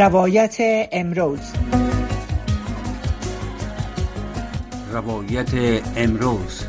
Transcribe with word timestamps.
روایت 0.00 0.56
امروز. 0.92 1.40
روایت 4.92 5.50
امروز. 5.96 6.66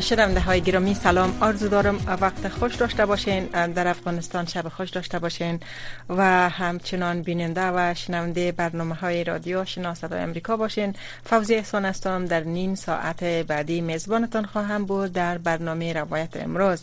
شنونده 0.00 0.40
های 0.40 0.60
گرامی 0.60 0.94
سلام 0.94 1.38
آرزو 1.40 1.68
دارم 1.68 1.98
وقت 2.20 2.48
خوش 2.48 2.74
داشته 2.74 3.06
باشین 3.06 3.44
در 3.46 3.88
افغانستان 3.88 4.46
شب 4.46 4.68
خوش 4.68 4.90
داشته 4.90 5.18
باشین 5.18 5.60
و 6.08 6.48
همچنان 6.48 7.22
بیننده 7.22 7.70
و 7.70 7.94
شنونده 7.94 8.52
برنامه 8.52 8.94
های 8.94 9.24
رادیو 9.24 9.64
شنا 9.64 9.94
صدای 9.94 10.20
امریکا 10.20 10.56
باشین. 10.56 10.94
فوزی 11.24 11.54
احسان 11.54 11.84
هستم 11.84 12.24
در 12.24 12.40
نیم 12.40 12.74
ساعت 12.74 13.24
بعدی 13.24 13.80
میزبانتان 13.80 14.44
خواهم 14.44 14.84
بود 14.84 15.12
در 15.12 15.38
برنامه 15.38 15.92
روایت 15.92 16.36
امروز. 16.36 16.82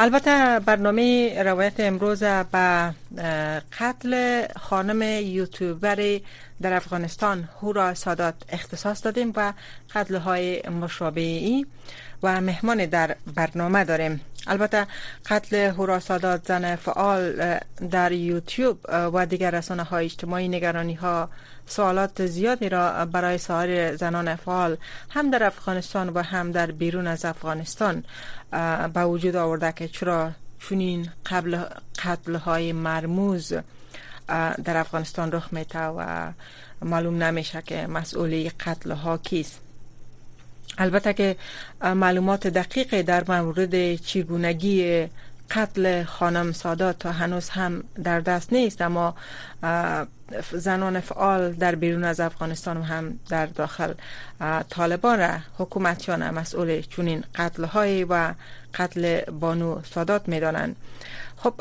البته 0.00 0.60
برنامه 0.60 1.34
روایت 1.42 1.80
امروز 1.80 2.22
به 2.24 2.94
قتل 3.80 4.42
خانم 4.56 5.02
یوتیوبر 5.22 6.20
در 6.62 6.72
افغانستان 6.72 7.48
هورا 7.62 7.94
سادات 7.94 8.34
اختصاص 8.48 9.04
دادیم 9.04 9.32
و 9.36 9.52
قتل 9.94 10.16
های 10.16 10.62
مشابه 10.62 11.20
ای 11.20 11.66
و 12.22 12.40
مهمان 12.40 12.86
در 12.86 13.16
برنامه 13.34 13.84
داریم. 13.84 14.20
البته 14.46 14.86
قتل 15.30 15.56
هورا 15.56 16.00
سادات 16.00 16.46
زن 16.46 16.76
فعال 16.76 17.32
در 17.90 18.12
یوتیوب 18.12 18.78
و 18.88 19.26
دیگر 19.26 19.50
رسانه 19.50 19.82
های 19.82 20.04
اجتماعی 20.04 20.48
نگرانی 20.48 20.94
ها 20.94 21.30
سوالات 21.66 22.26
زیادی 22.26 22.68
را 22.68 23.04
برای 23.04 23.38
سایر 23.38 23.96
زنان 23.96 24.36
فعال 24.36 24.76
هم 25.10 25.30
در 25.30 25.44
افغانستان 25.44 26.08
و 26.08 26.22
هم 26.22 26.52
در 26.52 26.70
بیرون 26.70 27.06
از 27.06 27.24
افغانستان 27.24 28.04
به 28.94 29.04
وجود 29.04 29.36
آورده 29.36 29.72
که 29.72 29.88
چرا 29.88 30.30
چنین 30.68 31.08
قبل 31.26 31.64
قتل 32.04 32.34
های 32.34 32.72
مرموز 32.72 33.52
در 34.64 34.76
افغانستان 34.76 35.32
رخ 35.32 35.52
میته 35.52 35.84
و 35.84 36.32
معلوم 36.82 37.22
نمیشه 37.22 37.62
که 37.62 37.86
مسئولی 37.86 38.50
قتل 38.50 38.90
ها 38.90 39.18
کیست. 39.18 39.67
البته 40.78 41.12
که 41.12 41.36
معلومات 41.82 42.46
دقیق 42.46 43.02
در 43.02 43.40
مورد 43.42 43.94
چگونگی 43.94 45.08
قتل 45.50 46.04
خانم 46.04 46.52
سادات 46.52 46.98
تا 46.98 47.12
هنوز 47.12 47.48
هم 47.48 47.84
در 48.04 48.20
دست 48.20 48.52
نیست 48.52 48.82
اما 48.82 49.14
زنان 50.52 51.00
فعال 51.00 51.52
در 51.52 51.74
بیرون 51.74 52.04
از 52.04 52.20
افغانستان 52.20 52.82
هم 52.82 53.18
در 53.28 53.46
داخل 53.46 53.92
طالبان 54.68 55.42
حکومتیان 55.58 56.30
مسئول 56.30 56.80
چونین 56.80 57.24
قتل 57.34 57.64
های 57.64 58.04
و 58.04 58.34
قتل 58.74 59.20
بانو 59.20 59.80
سادات 59.82 60.28
می 60.28 60.40
دانند 60.40 60.76
خب 61.36 61.54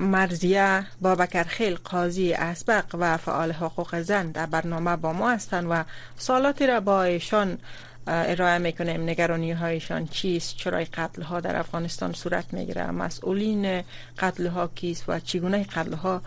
مرزیه 0.00 0.86
بابکر 1.00 1.44
خیل 1.44 1.74
قاضی 1.84 2.32
اسبق 2.32 2.84
و 2.98 3.16
فعال 3.16 3.52
حقوق 3.52 4.00
زن 4.00 4.30
در 4.30 4.46
برنامه 4.46 4.96
با 4.96 5.12
ما 5.12 5.30
هستند 5.30 5.66
و 5.70 5.84
سوالاتی 6.18 6.66
را 6.66 6.80
با 6.80 7.02
ایشان 7.02 7.58
ارائه 8.06 8.58
می‌کنیم. 8.58 9.02
نگرانی 9.02 9.52
هایشان 9.52 10.06
چیست؟ 10.06 10.56
چرا 10.56 10.78
قتل 10.78 11.22
ها 11.22 11.40
در 11.40 11.56
افغانستان 11.56 12.12
صورت 12.12 12.52
می‌گیره؟ 12.52 12.90
مسئولین 12.90 13.82
قتل 14.18 14.46
ها 14.46 14.70
کیست 14.74 15.04
و 15.08 15.20
چگونه 15.20 15.64
قتل 15.64 15.92
ها 15.92 16.22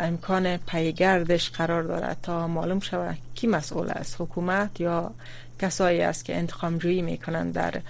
امکان 0.00 0.56
پیگردش 0.56 1.50
قرار 1.50 1.82
دارد 1.82 2.16
تا 2.22 2.46
معلوم 2.48 2.80
شود 2.80 3.18
کی 3.34 3.46
مسئول 3.46 3.90
است؟ 3.90 4.16
حکومت 4.18 4.80
یا 4.80 5.10
کسایی 5.58 6.00
است 6.00 6.24
که 6.24 6.36
انتقام 6.36 6.78
جویی 6.78 7.02
می‌کنن 7.02 7.50
در 7.50 7.80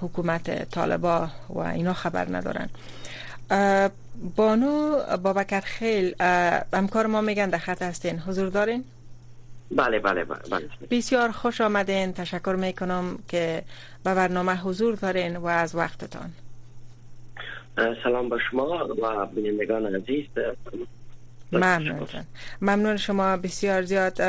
حکومت 0.00 0.70
طالبا 0.70 1.30
و 1.48 1.58
اینا 1.58 1.92
خبر 1.92 2.36
ندارن 2.36 2.68
بانو 4.36 5.00
بابکر 5.22 5.60
خیل 5.60 6.14
همکار 6.74 7.06
ما 7.06 7.20
میگن 7.20 7.48
در 7.48 7.58
خط 7.58 7.82
هستین. 7.82 8.18
حضور 8.18 8.48
دارین؟ 8.48 8.84
بله 9.70 9.98
بله 9.98 10.24
بله, 10.24 10.38
بله. 10.50 10.68
بسیار 10.90 11.30
خوش 11.30 11.60
آمدین. 11.60 12.12
تشکر 12.12 12.54
می‌کنم 12.58 13.18
که 13.28 13.62
به 14.04 14.14
برنامه 14.14 14.56
حضور 14.56 14.94
دارین 14.94 15.36
و 15.36 15.46
از 15.46 15.74
وقتتان. 15.74 16.30
سلام 18.04 18.28
به 18.28 18.36
شما 18.50 18.88
و 19.02 19.26
بینندگان 19.26 19.86
عزیز. 19.96 20.26
ممنون. 21.52 22.06
ممنون 22.62 22.96
شما 22.96 23.36
بسیار 23.36 23.82
زیاد. 23.82 24.20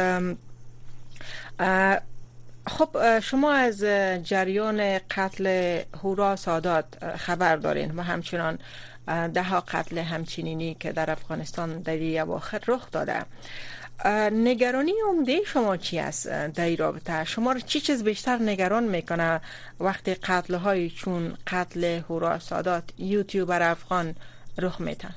خب 2.67 3.19
شما 3.19 3.51
از 3.53 3.79
جریان 4.23 4.97
قتل 4.97 5.77
هورا 6.03 6.35
سادات 6.35 6.85
خبر 7.17 7.55
دارین 7.55 7.95
و 7.95 8.01
همچنان 8.01 8.59
ده 9.07 9.44
ها 9.44 9.59
قتل 9.59 9.97
همچنینی 9.97 10.75
که 10.79 10.91
در 10.91 11.12
افغانستان 11.12 11.79
در 11.79 12.22
اواخر 12.22 12.62
رخ 12.67 12.91
داده. 12.91 13.25
نگرانی 14.31 14.94
عمده 15.09 15.41
شما 15.45 15.78
چی 15.78 16.00
است 16.00 16.29
در 16.29 16.66
این 16.66 16.78
رابطه؟ 16.78 17.23
شما 17.23 17.51
رو 17.51 17.59
چی 17.59 17.79
چیز 17.79 18.03
بیشتر 18.03 18.38
نگران 18.38 18.84
می‌کنه 18.84 19.41
وقتی 19.79 20.13
قتل 20.13 20.56
های 20.56 20.90
چون 20.90 21.34
قتل 21.47 21.84
هورا 21.84 22.40
سادات 22.40 22.84
یوتیوبر 22.97 23.72
افغان 23.72 24.16
رخ 24.57 24.81
میته 24.81 25.07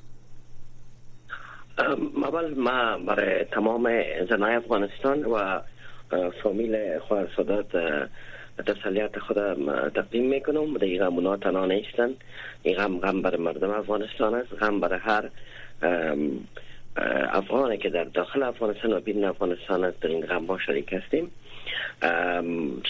اول 1.79 2.55
ما 2.55 2.99
برای 2.99 3.45
تمام 3.45 3.89
زنای 4.31 4.55
افغانستان 4.55 5.25
و 5.25 5.61
فامیل 6.43 6.99
خواه 6.99 7.27
سادات 7.37 7.67
تسلیت 8.63 9.19
خود 9.19 9.37
تقدیم 9.91 10.29
می‌کنم. 10.29 10.75
در 10.75 10.85
این 10.85 11.05
غمونا 11.05 11.37
تنها 11.37 11.67
نیستن. 11.67 12.11
این 12.63 12.77
غم 12.77 12.99
غم 12.99 13.23
برای 13.23 13.41
مردم 13.41 13.71
افغانستان 13.71 14.35
است. 14.35 14.53
غم 14.53 14.81
برای 14.81 14.99
هر 14.99 15.31
افغانی 17.33 17.79
که 17.79 17.91
در 17.91 18.05
داخل 18.05 18.43
افغانستان 18.43 18.93
و 18.93 19.01
بیرون 19.01 19.25
افغانستان 19.25 19.85
است 19.85 20.01
در 20.01 20.09
این 20.09 20.21
غم 20.21 20.47
ها 20.47 20.59
شریک 20.59 20.93
هستیم. 20.93 21.31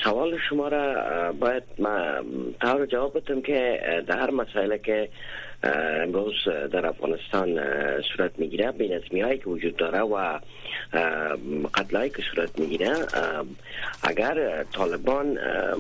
سوال 0.05 0.39
شما 0.49 0.69
را 0.69 1.33
باید 1.33 1.63
ما 1.79 1.99
طور 2.61 2.87
جواب 2.87 3.19
بدم 3.19 3.43
که 3.43 3.81
در 4.07 4.19
هر 4.19 4.31
مسئله 4.31 4.79
که 4.79 5.09
امروز 5.63 6.35
در 6.73 6.87
افغانستان 6.87 7.61
صورت 8.03 8.39
می‌گیره. 8.39 8.73
بین 8.73 9.23
هایی 9.23 9.39
که 9.39 9.47
وجود 9.47 9.77
داره 9.77 10.01
و 10.01 10.39
قتلایی 11.75 12.11
که 12.11 12.23
صورت 12.35 12.59
می‌گیره 12.59 12.95
اگر 14.03 14.65
طالبان 14.73 15.39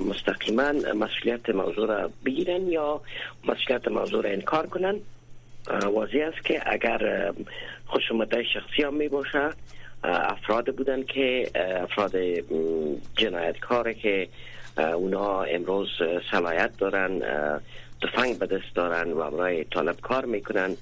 مستقیما 0.09 0.73
مسئولیت 0.73 1.51
موضوع 1.51 1.89
را 1.89 2.11
بگیرن 2.25 2.67
یا 2.67 3.01
مسئولیت 3.49 3.89
موضوع 3.89 4.23
را 4.25 4.31
انکار 4.31 4.67
کنن 4.67 5.01
واضح 5.85 6.31
است 6.35 6.45
که 6.45 6.63
اگر 6.67 7.33
خشونت 7.89 8.43
شخصی 8.43 8.83
هم 8.83 8.95
می 8.95 9.09
باشه 9.09 9.51
افراد 10.05 10.77
بودن 10.77 11.03
که 11.03 11.51
افراد 11.83 12.13
جنایتکاره 13.17 13.95
که 13.95 14.29
اونا 14.95 15.43
امروز 15.43 15.89
صلاحیت 16.31 16.77
دارن 16.79 17.23
تفنگ 18.03 18.39
به 18.39 18.47
دست 18.47 18.75
دارن 18.75 19.13
و 19.13 19.31
برای 19.31 19.65
طالب 19.65 20.01
کار 20.01 20.25
می‌کنن. 20.25 20.77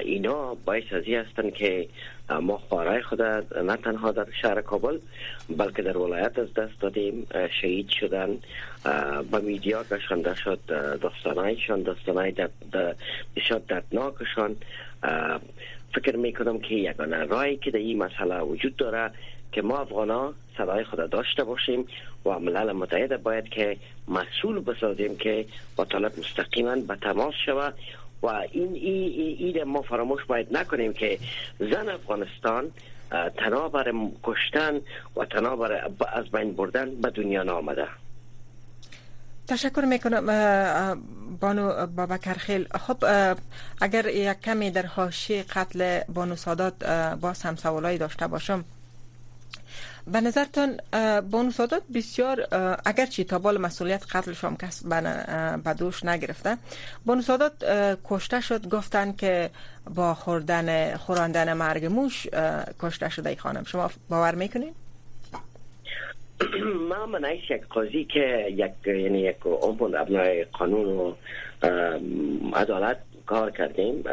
اینا 0.00 0.54
باعث 0.54 0.92
ازی 0.92 1.14
هستن 1.14 1.50
که 1.50 1.88
ما 2.40 2.58
خوارای 2.58 3.02
خود 3.02 3.22
نه 3.22 3.76
تنها 3.76 4.12
در 4.12 4.26
شهر 4.42 4.60
کابل 4.60 4.98
بلکه 5.56 5.82
در 5.82 5.96
ولایت 5.96 6.38
از 6.38 6.54
دست 6.54 6.80
دادیم. 6.80 7.26
شهید 7.60 7.88
شدن. 7.88 8.38
با 9.30 9.38
میدیا 9.38 9.84
گشنده 9.84 10.34
شد. 10.34 10.60
داستانایشان 11.00 11.82
داستانای 11.82 12.34
بسیار 13.36 13.60
دردناکشان. 13.68 14.56
فکر 15.94 16.16
می‌کنم 16.16 16.58
که 16.58 16.74
یگانه 16.74 17.24
رای 17.24 17.56
که 17.56 17.70
در 17.70 17.78
این 17.78 17.98
مسئله 17.98 18.40
وجود 18.40 18.76
داره 18.76 19.10
که 19.52 19.62
ما 19.62 19.78
افغانا 19.78 20.34
صدای 20.58 20.84
خود 20.84 21.10
داشته 21.10 21.44
باشیم 21.44 21.86
و 22.24 22.38
ملل 22.38 22.72
متحد 22.72 23.22
باید 23.22 23.48
که 23.48 23.76
مسئول 24.08 24.60
بسازیم 24.60 25.16
که 25.16 25.46
با 25.76 25.84
طالب 25.84 26.18
مستقیما 26.18 26.76
به 26.76 26.96
تماس 26.96 27.34
شود 27.46 27.74
و 28.22 28.26
این 28.26 28.74
ای, 28.74 28.90
ای, 29.38 29.64
ما 29.64 29.82
فراموش 29.82 30.24
باید 30.24 30.56
نکنیم 30.56 30.92
که 30.92 31.18
زن 31.58 31.88
افغانستان 31.88 32.70
تنها 33.36 33.68
برای 33.68 34.10
کشتن 34.22 34.80
و 35.16 35.24
تنها 35.24 35.56
برای 35.56 35.80
از 36.12 36.30
بین 36.30 36.52
بردن 36.52 36.94
به 36.94 37.10
دنیا 37.10 37.42
نامده. 37.42 37.86
تشکر 39.48 39.80
می‌کنم 39.80 40.26
بانو 41.40 41.86
بابکر 41.86 42.34
خیل 42.34 42.66
خب 42.74 43.04
اگر 43.80 44.06
یک 44.06 44.40
کمی 44.40 44.70
در 44.70 44.86
حاشیه 44.86 45.42
قتل 45.42 46.00
بانو 46.14 46.36
سادات 46.36 46.84
باز 47.20 47.42
هم 47.42 47.56
سوالایی 47.56 47.98
داشته 47.98 48.26
باشم. 48.26 48.64
به 50.12 50.20
نظرتان 50.20 50.80
بانو 51.30 51.50
سادات 51.50 51.82
بسیار 51.94 52.46
اگرچه 52.86 53.24
تا 53.24 53.38
بال 53.38 53.58
مسئولیت 53.58 54.04
قتل 54.16 54.32
شام 54.32 54.56
کس 54.56 54.86
به 55.64 55.74
دوش 55.78 56.04
نگرفته 56.04 56.56
بانو 57.06 57.22
سادات 57.22 57.52
کشته 58.04 58.40
شد 58.40 58.68
گفتن 58.68 59.12
که 59.12 59.50
با 59.94 60.14
خوردن 60.14 60.96
خوراندن 60.96 61.52
مرگ 61.52 61.86
موش 61.86 62.26
کشته 62.80 63.08
شده 63.08 63.30
ای 63.30 63.36
خانم 63.36 63.64
شما 63.64 63.90
باور 64.08 64.34
می‌کنین؟ 64.34 64.72
ما 66.88 67.06
من 67.12 67.32
یک 67.50 67.66
قاضی 67.70 68.04
که 68.04 68.46
یک 68.50 68.72
یعنی 68.86 69.20
یک 69.20 69.36
عموم 69.44 69.94
ابنای 69.94 70.44
قانون 70.44 70.86
و 70.86 71.12
عدالت 72.54 72.98
کار 73.26 73.50
کردیم 73.50 74.04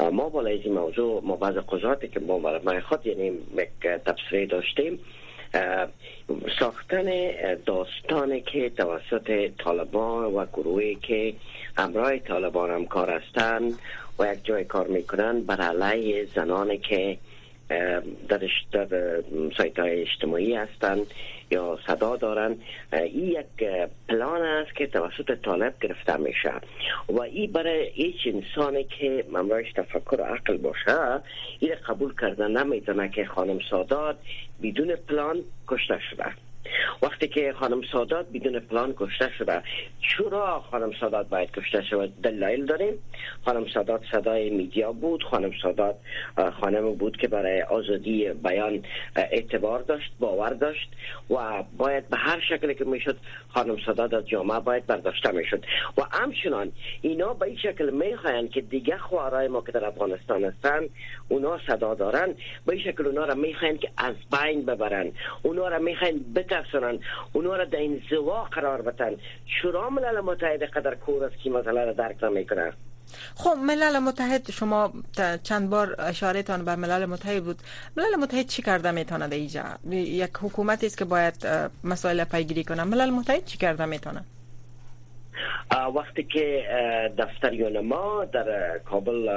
ما 0.00 0.28
بالای 0.28 0.62
این 0.62 0.74
موضوع 0.74 1.22
ما 1.24 1.36
بعض 1.36 1.54
قضاتی 1.56 2.08
که 2.08 2.20
ما 2.20 2.38
برای 2.38 2.80
خود 2.80 3.06
یعنی 3.06 3.32
تبصره 3.82 4.46
داشتیم 4.46 4.98
ساختن 6.60 7.10
داستانی 7.66 8.40
که 8.40 8.70
توسط 8.70 9.50
طالبان 9.58 10.24
و 10.24 10.46
گروهی 10.46 10.94
که 10.94 11.34
همراه 11.76 12.18
طالبان 12.18 12.70
هم 12.70 12.86
کار 12.86 13.10
هستند 13.10 13.78
و 14.18 14.32
یک 14.32 14.44
جای 14.44 14.64
کار 14.64 14.86
می‌کنن 14.86 15.40
بر 15.40 15.60
علیه 15.60 16.28
زنانی 16.34 16.78
که 16.78 17.18
در, 17.68 18.02
در 18.28 19.22
سایت 19.56 19.78
های 19.78 20.02
اجتماعی 20.02 20.54
هستند 20.54 21.06
یا 21.50 21.78
صدا 21.86 22.16
دارن. 22.16 22.56
این 22.92 23.24
یک 23.24 23.70
پلان 24.08 24.42
است 24.42 24.74
که 24.74 24.86
توسط 24.86 25.38
طالب 25.42 25.74
گرفته 25.80 26.16
میشه. 26.16 26.52
و 27.08 27.20
این 27.20 27.52
برای 27.52 27.88
هیچ 27.88 28.16
انسانی 28.26 28.84
که 28.84 29.24
ممراش 29.32 29.72
تفکر 29.72 30.20
و 30.20 30.24
عقل 30.24 30.56
باشه 30.56 31.20
این 31.58 31.74
قبول 31.88 32.14
کردن 32.20 32.50
نمی‌تونه 32.56 33.08
که 33.08 33.24
خانم 33.24 33.58
سادات 33.70 34.16
بدون 34.62 34.96
پلان 34.96 35.36
کشته 35.68 36.00
شده. 36.10 36.47
وقتی 37.02 37.28
که 37.28 37.52
خانم 37.52 37.82
سادات 37.92 38.26
بدون 38.34 38.60
پلان 38.60 38.94
کشته 38.96 39.30
شده 39.38 39.62
چرا 40.00 40.60
خانم 40.70 40.92
سادات 41.00 41.28
باید 41.28 41.50
کشته 41.50 41.82
شود 41.82 42.22
دلایل 42.22 42.66
داریم. 42.66 42.94
خانم 43.44 43.66
سادات 43.74 44.00
صدای 44.12 44.50
میدیا 44.50 44.92
بود. 44.92 45.22
خانم 45.22 45.50
سادات 45.62 45.96
خانم 46.60 46.94
بود 46.94 47.16
که 47.16 47.28
برای 47.28 47.62
آزادی 47.62 48.28
بیان 48.28 48.84
اعتبار 49.16 49.80
داشت 49.80 50.12
باور 50.20 50.50
داشت 50.50 50.90
و 51.30 51.62
باید 51.76 52.08
به 52.08 52.16
هر 52.16 52.40
شکلی 52.48 52.74
که 52.74 52.84
می‌شد 52.84 53.16
خانم 53.48 53.76
سادات 53.86 54.14
از 54.14 54.28
جامعه 54.28 54.60
باید 54.60 54.86
برداشته 54.86 55.30
می‌شد. 55.30 55.64
و 55.98 56.02
همچنان 56.10 56.72
اینا 57.02 57.34
به 57.34 57.46
این 57.46 57.56
شکل 57.56 57.90
می‌خواین 57.90 58.48
که 58.48 58.60
دیگه 58.60 58.98
خوارای 58.98 59.48
ما 59.48 59.60
که 59.60 59.72
در 59.72 59.84
افغانستان 59.84 60.44
هستن 60.44 60.80
اونا 61.28 61.60
صدا 61.66 61.94
دارن. 61.94 62.34
به 62.66 62.72
این 62.72 62.82
شکل 62.82 63.06
اونا 63.06 63.24
را 63.24 63.34
می‌خواین 63.34 63.78
که 63.78 63.90
از 63.96 64.14
بین 64.32 64.64
ببرن. 64.64 65.12
اونا 65.42 65.68
را 65.68 65.78
می‌خواین 65.78 66.24
بترسونن 66.58 66.98
اونا 67.32 67.56
را 67.56 67.64
در 67.64 67.78
این 67.78 68.02
زوا 68.10 68.44
قرار 68.44 68.82
بتن 68.82 69.16
چرا 69.62 69.90
ملل 69.90 70.20
متحد 70.20 70.62
قدر 70.62 70.94
کور 70.94 71.24
است 71.24 71.38
که 71.42 71.50
مسئله 71.50 71.84
را 71.84 71.92
درک 71.92 72.24
نمی‌کنه؟ 72.24 72.72
خب 73.34 73.56
ملل 73.66 73.98
متحد 73.98 74.50
شما 74.50 74.92
چند 75.42 75.70
بار 75.70 75.94
اشاره 75.98 76.42
تان 76.42 76.64
به 76.64 76.76
ملل 76.76 77.06
متحد 77.06 77.44
بود. 77.44 77.56
ملل 77.96 78.16
متحد 78.22 78.46
چی 78.46 78.62
کرده 78.62 78.90
می‌تونه 78.90 79.34
اینجا 79.34 79.64
یک 79.90 80.30
حکومتی 80.42 80.86
است 80.86 80.98
که 80.98 81.04
باید 81.04 81.34
مسائل 81.84 82.24
پیگیری 82.24 82.64
کنه. 82.64 82.84
ملل 82.84 83.10
متحد 83.10 83.44
چی 83.44 83.58
کرده 83.58 83.84
می‌تونه 83.84 84.24
وقتی 85.96 86.24
که 86.24 86.64
دفتر 87.18 87.80
ما 87.80 88.24
در 88.24 88.78
کابل 88.78 89.28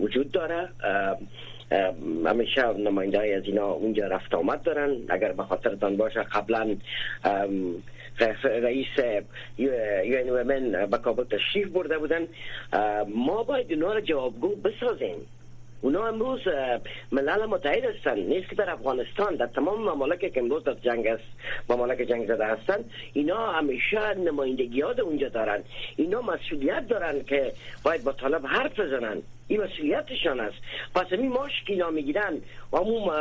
وجود 0.00 0.32
داره 0.32 0.68
همیشه 2.26 2.72
نماینده 2.72 3.18
های 3.18 3.34
از 3.34 3.42
اینا 3.44 3.66
اونجا 3.66 4.06
رفت 4.06 4.34
آمد 4.34 4.62
دارن. 4.62 4.96
اگر 5.08 5.32
به 5.32 5.42
خاطرتان 5.42 5.96
باشه 5.96 6.22
قبلا 6.22 6.76
رئیس 8.44 8.86
یو 9.58 10.44
من 10.44 10.86
به 10.86 10.98
کابل 10.98 11.24
تشریف 11.24 11.68
برده 11.68 11.98
بودن. 11.98 12.26
ما 13.08 13.42
باید 13.42 13.72
اونا 13.72 13.92
را 13.92 14.00
جوابگو 14.00 14.56
بسازیم. 14.56 15.16
اونا 15.80 16.06
امروز 16.06 16.40
ملل 17.12 17.46
متحد 17.46 17.84
هستند 17.84 18.18
نیست 18.18 18.48
که 18.48 18.56
در 18.56 18.70
افغانستان 18.70 19.36
در 19.36 19.46
تمام 19.46 19.82
ممالک 19.82 20.32
که 20.32 20.40
امروز 20.40 20.64
در 20.64 20.74
جنگ 20.74 21.06
است 21.06 21.24
ممالک 21.68 21.98
جنگ 21.98 22.26
زده 22.26 22.46
هستند 22.46 22.90
اینا 23.12 23.52
همیشه 23.52 24.14
نمایندگی 24.14 24.80
ها 24.80 24.94
اونجا 25.02 25.28
دارن 25.28 25.62
اینا 25.96 26.22
مسئولیت 26.22 26.88
دارن 26.88 27.22
که 27.22 27.52
باید 27.84 28.04
با 28.04 28.12
طالب 28.12 28.46
حرف 28.46 28.80
بزنن 28.80 29.22
این 29.48 29.62
مسئولیتشان 29.62 30.40
است 30.40 30.56
پس 30.94 31.06
این 31.10 31.28
ماش 31.28 31.64
که 31.66 31.72
اینا 31.72 31.90
می‌گیرن 31.90 32.34
و 32.72 32.76
همون 32.76 33.12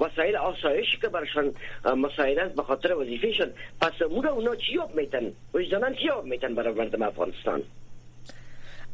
وسایل 0.00 0.36
آسایشی 0.36 0.96
که 0.96 1.08
برشان 1.08 1.54
مسائل 1.96 2.38
است 2.38 2.54
به 2.54 2.62
خاطر 2.62 2.94
وظیفهشان 2.94 3.52
پس 3.80 4.02
اون 4.02 4.26
اونا 4.26 4.56
چی 4.56 4.72
یاب 4.72 4.94
میتن 4.94 5.32
وجدانن 5.54 5.94
چی 5.94 6.04
یاب 6.04 6.24
میتن 6.24 6.54
برای 6.54 6.74
مردم 6.74 7.02
افغانستان 7.02 7.62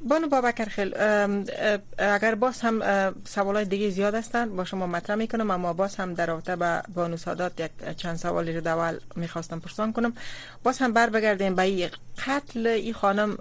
بانو 0.01 0.29
بابکر 0.29 0.65
خیل 0.65 0.95
اگر 1.99 2.35
باز 2.35 2.61
هم 2.61 2.83
سوالای 3.25 3.65
دیگه 3.65 3.91
زیاد 3.91 4.15
هستند 4.15 4.57
با 4.57 4.65
شما 4.65 4.87
مطرح 4.87 5.17
می‌کنم 5.17 5.51
اما 5.51 5.73
باز 5.73 5.97
هم 5.97 6.15
در 6.15 6.27
رابطه 6.27 6.57
با 6.57 6.83
بانو 6.95 7.17
سادات 7.17 7.61
یک 7.61 7.71
چند 7.97 8.17
سوالی 8.17 8.53
رو 8.53 8.61
دول 8.61 8.99
می‌خواستم 9.17 9.61
پرسان 9.61 9.93
کنم. 9.93 10.13
باز 10.63 10.79
هم 10.79 10.93
بر 10.93 11.11
بگردیم 11.11 11.55
به 11.55 11.91
قتل 12.27 12.67
این 12.67 12.95
خانم 12.95 13.39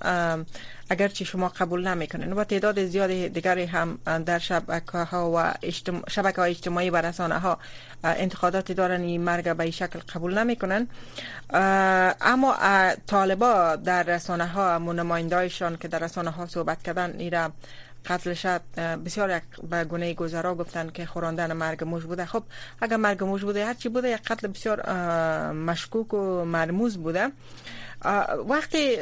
اگرچه 0.89 1.25
شما 1.25 1.49
قبول 1.49 1.87
نمی‌کنین 1.87 2.33
و 2.33 2.43
تعداد 2.43 2.85
زیاد 2.85 3.09
دیگری 3.09 3.65
هم 3.65 3.99
در 4.25 4.39
شبکه 4.39 4.97
ها 4.97 5.31
و 5.35 5.53
شبکه 6.09 6.41
های 6.41 6.51
اجتماعی 6.51 6.89
و 6.89 6.95
رسانه 6.95 7.39
ها 7.39 7.57
انتقاداتی 8.03 8.73
دارن 8.73 9.01
این 9.01 9.21
مرگ 9.21 9.55
به 9.55 9.63
این 9.63 9.71
شکل 9.71 9.99
قبول 9.99 10.37
نمی‌کنن. 10.37 10.87
اما 12.21 12.55
طالبا 13.07 13.75
در 13.75 14.03
رسانه 14.03 14.47
ها 14.47 14.77
نمایندهایشان 14.77 15.77
که 15.77 15.87
در 15.87 15.99
رسانه 15.99 16.29
ها 16.29 16.45
صحبت 16.45 16.83
کردن 16.83 17.15
ایرا 17.19 17.51
قتل 18.05 18.33
شد 18.33 18.61
بسیار 19.05 19.37
یک 19.37 19.43
به 19.69 19.83
گونه 19.83 20.13
گذرا 20.13 20.55
گفتن 20.55 20.89
که 20.89 21.05
خوراندن 21.05 21.53
مرگ 21.53 21.83
موش 21.83 22.03
بوده. 22.03 22.25
خب 22.25 22.43
اگر 22.81 22.97
مرگ 22.97 23.23
موش 23.23 23.43
بوده 23.43 23.65
هرچی 23.65 23.89
بوده 23.89 24.09
یک 24.09 24.21
قتل 24.23 24.47
بسیار 24.47 24.91
مشکوک 25.51 26.13
و 26.13 26.45
مرموز 26.45 26.97
بوده. 26.97 27.31
وقتی 28.47 28.97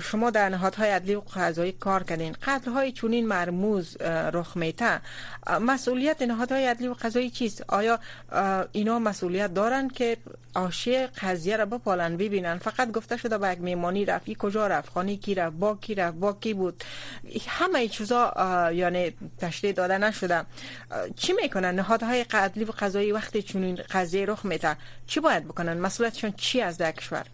شما 0.00 0.30
در 0.30 0.48
نهادهای 0.48 0.90
عدلی 0.90 1.14
و 1.14 1.20
قضایی 1.34 1.72
کار 1.72 2.02
کردین 2.02 2.36
قتل 2.42 2.70
های 2.70 2.92
چونین 2.92 3.28
مرموز 3.28 3.96
رخ 4.32 4.56
میته 4.56 5.00
مسئولیت 5.60 6.22
نهادهای 6.22 6.66
عدلی 6.66 6.88
و 6.88 6.94
قضایی 6.94 7.30
چیست؟ 7.30 7.64
آیا 7.68 7.98
اینا 8.72 8.98
مسئولیت 8.98 9.54
دارن 9.54 9.88
که 9.88 10.16
آشی 10.54 11.06
قضیه 11.06 11.56
را 11.56 11.66
بپالن 11.66 12.16
ببینن؟ 12.16 12.58
فقط 12.58 12.92
گفته 12.92 13.16
شده 13.16 13.38
به 13.38 13.52
یک 13.52 13.60
میمانی 13.60 14.04
رفت 14.04 14.32
کجا 14.32 14.66
رفت؟ 14.66 14.88
خانی 14.88 15.16
کی 15.16 15.34
رفت؟ 15.34 15.56
با 15.56 15.74
کی 15.80 15.94
رفت؟ 15.94 16.16
با 16.16 16.32
کی 16.32 16.54
بود؟ 16.54 16.84
همه 17.48 17.88
چیزا 17.88 18.32
یعنی 18.74 19.14
تشریح 19.38 19.72
داده 19.72 19.98
نشده. 19.98 20.44
چی 21.16 21.32
می‌کنن؟ 21.32 21.74
نهادهای 21.74 22.24
عدلی 22.32 22.64
و 22.64 22.72
قضایی 22.78 23.12
وقتی 23.12 23.42
چونین 23.42 23.78
قضیه 23.90 24.26
رخ 24.26 24.44
میته 24.44 24.76
چی 25.06 25.20
باید 25.20 25.44
بکنن؟ 25.44 25.78
مسئولیتشون 25.78 26.32
چی 26.36 26.60
از 26.60 26.78
در 26.78 26.92
کشور؟ 26.92 27.26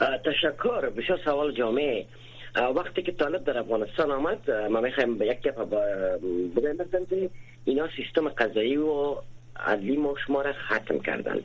تشکر. 0.00 0.90
بسیار 0.90 1.20
سوال 1.24 1.52
جامعه 1.52 2.06
وقتی 2.56 3.02
که 3.02 3.12
طالب 3.12 3.44
در 3.44 3.58
افغانستان 3.58 4.10
آمد 4.10 4.50
ما 4.50 4.80
می‌خوایم 4.80 5.22
یک 5.22 5.42
دفعه 5.42 5.64
بگم 6.56 7.04
که 7.10 7.30
اینا 7.64 7.88
سیستم 7.96 8.28
قضایی 8.28 8.76
و 8.76 9.16
عدلی 9.56 9.96
ما 9.96 10.14
شما 10.26 10.42
را 10.42 10.52
ختم 10.52 10.98
کردن 10.98 11.40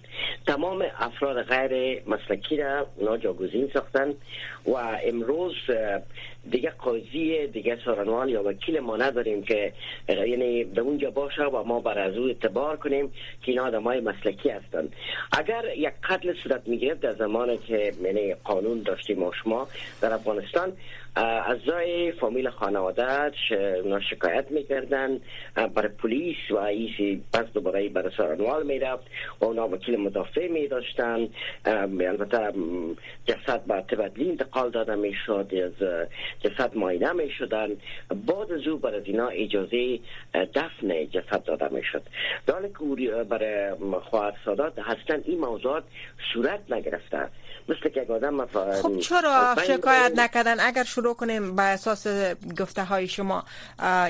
تمام 0.48 0.86
افراد 1.00 1.44
غیر 1.44 2.01
مسلکی 2.08 2.58
را 2.58 2.88
اونا 2.96 3.18
جاگزین 3.18 3.70
ساختن 3.74 4.13
و 4.66 4.72
امروز 5.04 5.54
دیگه 6.51 6.70
قاضی 6.70 7.48
دیگه 7.48 7.78
سارنوال 7.86 8.30
یا 8.30 8.44
وکیل 8.44 8.80
ما 8.80 8.98
نداریم 8.98 9.44
که 9.44 9.74
یعنی 10.10 10.63
در 10.63 10.82
اونجا 10.82 11.12
باشه 11.12 11.44
و 11.44 11.63
ما 11.63 11.80
بر 11.80 12.00
از 12.00 12.18
او 12.18 12.28
اعتبار 12.28 12.78
کنیم 12.78 13.08
که 13.42 13.51
اینا 13.51 13.66
آدم 13.66 13.84
های 13.84 14.00
مسلکی 14.00 14.50
هستند. 14.50 14.96
اگر 15.32 15.63
یک 15.78 15.94
قتل 16.04 16.34
صورت 16.44 16.68
می‌گرفت 16.68 17.01
در 17.01 17.13
زمانی 17.13 17.58
که 17.58 17.94
یعنی 18.04 18.34
قانون 18.34 18.82
داشتیم 18.82 19.20
ما 19.20 19.32
شما 19.44 19.68
در 20.01 20.13
افغانستان 20.13 20.74
اعضای 21.16 22.12
فامیل 22.12 22.50
خانواده 22.50 23.32
شکایت 24.10 24.51
می‌کردن. 24.51 25.20
برای 25.75 25.88
پلیس 25.88 26.38
و 26.51 26.58
ایسی 26.58 27.24
پس 27.34 27.46
دوباره 27.54 27.89
برای 27.89 28.12
سارنوال 28.18 28.66
می‌رفت 28.66 29.04
و 29.42 29.46
اونا 29.46 29.68
وکیل 29.68 30.00
مدافع 30.00 30.48
می 30.48 30.68
داشتن 30.68 31.30
البته 31.66 32.54
جسد 33.25 33.62
به 33.66 33.74
تبدلی 33.74 34.30
انتقال 34.30 34.70
داده 34.70 34.96
می‌شد 34.96 35.51
از 35.54 35.88
جسد 36.39 36.78
ماینه 36.78 37.13
می 37.13 37.30
شدن 37.30 37.70
بعد 38.10 38.51
از 38.51 38.68
او 38.68 38.78
برای 38.78 39.01
اینا 39.06 39.28
اجازه 39.28 40.00
دفن 40.34 41.06
جسد 41.10 41.44
داده 41.44 41.74
می 41.74 41.84
شد 41.84 42.04
که 42.48 43.24
برای 43.24 43.74
خواهر 44.10 44.34
سادات 44.46 44.80
هستن. 44.80 45.22
این 45.25 45.39
موضوعات 45.39 45.84
صورت 46.34 46.60
نگرفته. 46.70 47.28
مثل 47.70 47.90
که 47.90 48.14
آدم 48.14 48.46
خب 48.82 49.00
چرا 49.00 49.56
شکایت 49.68 50.12
نکردن؟ 50.16 50.60
اگر 50.60 50.84
شروع 50.84 51.14
کنیم 51.14 51.56
به 51.56 51.62
اساس 51.62 52.08
گفته 52.60 52.84
های 52.84 53.08
شما 53.08 53.44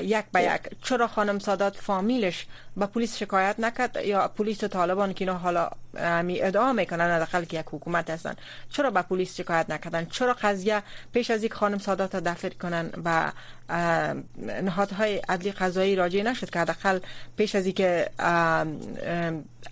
یک 0.02 0.24
به 0.32 0.42
یک 0.42 0.60
چرا 0.82 1.06
خانم 1.06 1.38
سادات 1.38 1.76
فامیلش 1.76 2.46
به 2.80 2.86
پلیس 2.86 3.16
شکایت 3.16 3.60
نکرد 3.60 3.96
یا 4.04 4.28
پلیس 4.28 4.64
و 4.64 4.68
طالبان 4.68 5.12
که 5.12 5.24
اینا 5.24 5.38
حالا 5.38 5.70
می 6.22 6.42
ادعا 6.42 6.72
می‌کنن 6.72 7.10
حداقل 7.16 7.44
که 7.44 7.60
یک 7.60 7.66
حکومت 7.72 8.10
هستن. 8.10 8.34
چرا 8.70 8.90
به 8.90 9.02
پلیس 9.02 9.36
شکایت 9.36 9.70
نکردن؟ 9.70 10.04
چرا 10.06 10.36
قضیه 10.42 10.82
پیش 11.12 11.30
از 11.30 11.44
یک 11.44 11.54
خانم 11.54 11.78
سادات 11.78 12.16
دفن 12.16 12.48
کنن 12.48 12.88
به 12.88 13.32
نهادهای 14.62 15.16
عدلی 15.16 15.52
قضایی 15.52 15.96
راجع 15.96 16.22
نشد 16.22 16.50
که 16.50 16.58
حداقل 16.58 16.98
پیش 17.36 17.54
از 17.54 17.64
اینکه 17.64 18.10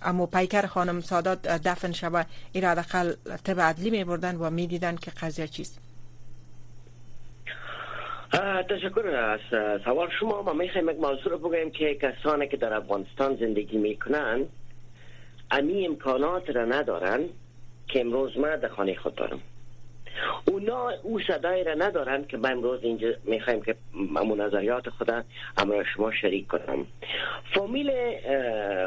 امو 0.01 0.25
پیکر 0.25 0.65
خانم 0.65 1.01
سادات 1.01 1.47
دفن 1.47 1.91
شود 1.91 2.27
این 2.51 2.63
حداقل 2.63 3.13
طب 3.43 3.61
عدلی 3.61 3.89
می 3.89 4.03
بردن 4.03 4.35
و 4.35 4.49
می 4.49 4.67
دیدن 4.67 4.95
که 4.95 5.11
قضیه 5.11 5.47
چیست. 5.47 5.88
تشکر 8.69 9.07
از 9.07 9.39
سوال 9.83 10.09
شما. 10.19 10.41
ما 10.41 10.53
می‌خوایم 10.53 10.89
یک 10.89 10.99
موضوع 10.99 11.31
رو 11.31 11.37
بگویم 11.37 11.71
که 11.71 11.95
کسانی 11.95 12.47
که 12.47 12.57
در 12.57 12.73
افغانستان 12.73 13.35
زندگی 13.35 13.77
می‌کنن 13.77 14.45
امی 15.51 15.87
امکانات 15.87 16.49
را 16.49 16.65
ندارن 16.65 17.19
که 17.87 17.99
امروز 17.99 18.37
ما 18.37 18.55
در 18.55 18.67
خانه 18.67 18.95
خود 18.95 19.15
دارم. 19.15 19.39
اونا 20.45 20.89
او 21.03 21.19
صدای 21.19 21.63
را 21.63 21.73
ندارن 21.73 22.25
که 22.25 22.37
من 22.37 22.51
امروز 22.51 22.83
اینجا 22.83 23.07
می‌خوایم 23.23 23.61
که 23.61 23.75
امو 24.15 24.35
نظریات 24.35 24.89
خدا 24.89 25.23
امرا 25.57 25.83
شما 25.83 26.11
شریک 26.11 26.47
کنم. 26.47 26.87
فامیل 27.53 27.91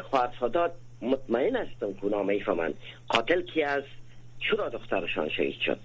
خواهر 0.01 0.71
مطمئن 1.01 1.55
هستم 1.55 1.93
که 1.93 2.03
اونا 2.03 2.23
می‌فهمن 2.23 2.73
قاتل 3.07 3.41
کی 3.41 3.63
است؟ 3.63 4.02
چرا 4.49 4.69
دخترشان 4.69 5.29
شهید 5.29 5.59
شد؟ 5.59 5.79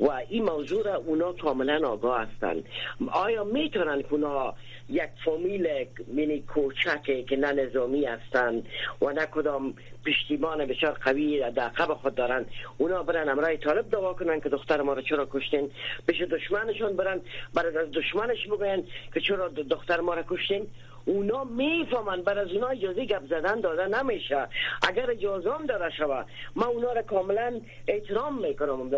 و 0.00 0.10
این 0.28 0.44
موضوع 0.44 0.82
را 0.84 0.94
اونا 0.94 1.32
کاملا 1.32 1.88
آگاه 1.88 2.20
هستند. 2.20 2.64
آیا 3.12 3.44
می‌تونن 3.44 4.02
که 4.02 4.12
اونا 4.12 4.54
یک 4.88 5.10
فامیل 5.24 5.68
مینی 6.06 6.40
کوچک 6.40 7.02
که 7.02 7.36
نه 7.36 7.52
نظامی 7.52 8.04
هستند 8.04 8.66
و 9.02 9.10
نه 9.10 9.26
کدام 9.26 9.74
پشتیبان 10.06 10.66
بسیار 10.66 10.92
قوی 10.92 11.50
در 11.50 11.68
قب 11.68 11.94
خود 11.94 12.14
دارن 12.14 12.46
اونا 12.78 13.02
برن 13.02 13.28
امرای 13.28 13.56
طالب 13.56 13.90
دعوا 13.90 14.14
کنن 14.14 14.40
که 14.40 14.48
دختر 14.48 14.82
ما 14.82 14.92
را 14.92 15.02
چرا 15.02 15.28
کشتین؟ 15.30 15.70
پیش 16.06 16.20
دشمنشون 16.20 16.96
برن 16.96 17.20
برای 17.54 17.76
از 17.76 17.90
دشمنش 17.90 18.46
بگوین 18.46 18.86
که 19.14 19.20
چرا 19.20 19.48
دختر 19.48 20.00
ما 20.00 20.14
را 20.14 20.24
کشتین؟ 20.28 20.66
اونا 21.04 21.44
می‌فهمن 21.44 22.22
بر 22.22 22.38
از 22.38 22.48
اونا 22.48 22.68
اجازه 22.68 23.04
گپ 23.04 23.26
زدن 23.26 23.60
داده 23.60 24.02
نمیشه. 24.02 24.48
اگر 24.88 25.10
اجازه 25.10 25.50
هم 25.50 25.66
داده 25.66 25.90
شود 25.96 26.26
ما 26.56 26.66
اونا 26.66 26.92
را 26.92 27.02
کاملا 27.02 27.60
احترام 27.88 28.38
می‌کنم. 28.42 28.90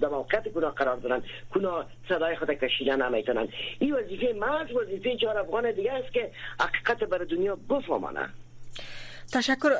در 0.00 0.08
موقعیت 0.08 0.48
کنا 0.48 0.70
قرار 0.70 0.96
دارن 0.96 1.22
کنا 1.54 1.84
صدای 2.08 2.36
خود 2.36 2.50
کشیدن 2.50 3.02
نمی‌تونن. 3.02 3.48
این 3.78 3.94
وظیفه 3.94 4.32
مرد 4.32 4.76
وظیفه 4.76 5.16
چهار 5.16 5.38
افغان 5.38 5.70
دیگه 5.72 5.92
است 5.92 6.12
که 6.12 6.30
حقیقت 6.60 7.04
بر 7.04 7.18
دنیا 7.18 7.56
بفهمانه. 7.70 8.28
تشکر. 9.32 9.70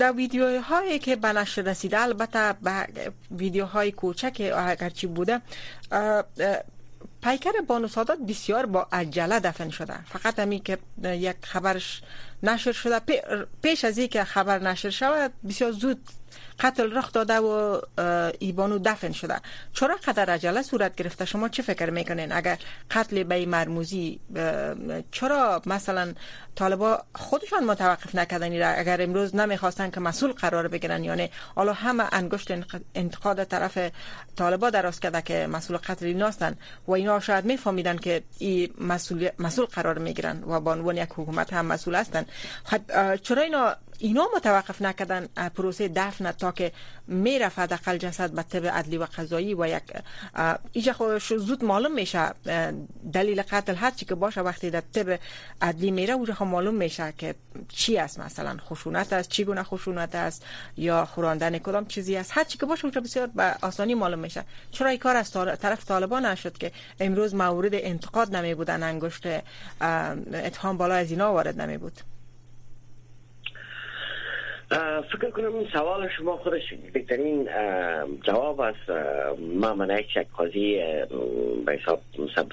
در 0.00 0.12
ویدیوهایی 0.12 0.98
که 0.98 1.16
به 1.16 1.28
نشر 1.28 1.62
رسیده 1.62 2.00
البته 2.00 2.52
به 2.62 2.86
ویدیوهای 3.30 3.92
کوچک 3.92 4.52
اگرچی 4.56 5.06
بوده 5.06 5.40
پیکر 7.22 7.52
بانو 7.66 7.88
سادات 7.88 8.18
بسیار 8.18 8.66
با 8.66 8.88
عجله 8.92 9.40
دفن 9.40 9.70
شده. 9.70 10.04
فقط 10.04 10.38
همین 10.38 10.62
که 10.62 10.78
یک 11.04 11.36
خبرش 11.40 12.02
نشر 12.42 12.72
شده. 12.72 13.00
پیش 13.62 13.84
از 13.84 14.00
که 14.00 14.24
خبر 14.24 14.58
نشر 14.58 14.90
شود 14.90 15.32
بسیار 15.48 15.72
زود 15.72 16.00
قتل 16.60 16.96
رخ 16.96 17.12
داده 17.12 17.38
و 17.38 17.80
ایبانو 18.38 18.78
دفن 18.78 19.12
شده. 19.12 19.40
چرا 19.72 19.96
قدر 20.06 20.30
عجله 20.30 20.62
صورت 20.62 20.96
گرفته؟ 20.96 21.24
شما 21.24 21.48
چه 21.48 21.62
فکر 21.62 21.90
می‌کنین؟ 21.90 22.32
اگر 22.32 22.58
قتل 22.90 23.22
به 23.22 23.46
مرموزی 23.46 24.20
چرا 25.10 25.62
مثلا 25.66 26.14
طالبا 26.54 27.02
خودشان 27.14 27.64
متوقف 27.64 28.14
نکردن 28.14 28.78
اگر 28.78 29.02
امروز 29.02 29.36
نمی‌خواستن 29.36 29.90
که 29.90 30.00
مسئول 30.00 30.32
قرار 30.32 30.68
بگیرن 30.68 31.04
یعنی 31.04 31.30
حالا 31.54 31.72
همه 31.72 32.04
انگشت 32.12 32.52
انتقاد 32.94 33.44
طرف 33.44 33.78
طالبا 34.36 34.70
دراز 34.70 35.00
کرده 35.00 35.22
که 35.22 35.46
مسئول 35.46 35.76
قتل 35.76 36.06
ایناستن 36.06 36.56
و 36.86 36.92
اینا 36.92 37.20
شاید 37.20 37.44
میفهمیدن 37.44 37.96
که 37.96 38.22
این 38.38 38.74
مسئول, 38.78 39.28
مسئول 39.38 39.66
قرار 39.66 39.98
می‌گیرن 39.98 40.44
و 40.44 40.60
با 40.60 40.72
عنوان 40.72 40.96
یک 40.96 41.08
حکومت 41.10 41.52
هم 41.52 41.66
مسئول 41.66 41.94
هستن. 41.94 42.26
خب 42.64 43.16
چرا 43.16 43.42
اینا 43.42 43.76
اینا 43.98 44.26
متوقف 44.36 44.82
نکردن؟ 44.82 45.26
پروسه 45.56 45.88
دفن 45.88 46.26
که 46.52 46.72
می‌رفت 47.06 47.58
حداقل 47.58 47.96
جسد 47.96 48.30
به 48.30 48.42
طب 48.42 48.66
عدلی 48.66 48.96
و 48.96 49.06
قضایی 49.16 49.54
و 49.54 49.66
یک 49.66 49.82
ایجا 50.72 50.92
خودش 50.92 51.32
زود 51.32 51.64
معلوم 51.64 51.92
میشه 51.92 52.30
دلیل 53.12 53.42
قتل 53.42 53.74
هر 53.74 53.90
چی 53.90 54.04
که 54.04 54.14
باشه 54.14 54.40
وقتی 54.40 54.70
در 54.70 54.80
طب 54.80 55.18
عدلی 55.62 55.90
میره 55.90 56.14
اونجا 56.14 56.34
خب 56.34 56.44
معلوم 56.44 56.74
میشه 56.74 57.12
که 57.18 57.34
چی 57.68 57.98
است 57.98 58.20
مثلا 58.20 58.56
خشونت 58.68 59.12
است 59.12 59.28
چی 59.28 59.44
گونه 59.44 59.62
خشونت 59.62 60.14
است 60.14 60.44
یا 60.76 61.04
خوراندن 61.04 61.58
کدام 61.58 61.86
چیزی 61.86 62.16
است. 62.16 62.30
هر 62.34 62.44
چی 62.44 62.58
که 62.58 62.66
باشه 62.66 62.84
اونجا 62.84 63.00
بسیار 63.00 63.26
به 63.26 63.54
آسانی 63.62 63.94
معلوم 63.94 64.18
میشه. 64.18 64.44
چرا 64.70 64.88
این 64.88 64.98
کار 64.98 65.16
از 65.16 65.32
طرف 65.32 65.84
طالبان 65.84 66.26
نشد 66.26 66.58
که 66.58 66.72
امروز 67.00 67.34
مورد 67.34 67.74
انتقاد 67.74 68.36
نمی 68.36 68.54
بودن 68.54 68.82
انگشت 68.82 69.26
اتهام 70.32 70.76
بالا 70.76 70.94
از 70.94 71.10
اینا 71.10 71.32
وارد 71.32 71.60
نمی 71.60 71.78
بود؟ 71.78 72.13
فکر 75.12 75.30
کنم 75.30 75.54
این 75.54 75.68
سوال 75.72 76.08
شما 76.08 76.36
خودش 76.36 76.74
بهترین 76.92 77.48
جواب 78.22 78.60
است 78.60 78.90
ما 79.60 79.74
من 79.74 79.98
یک 79.98 80.18
قاضی 80.36 80.76
به 81.66 81.72
حساب 81.72 82.00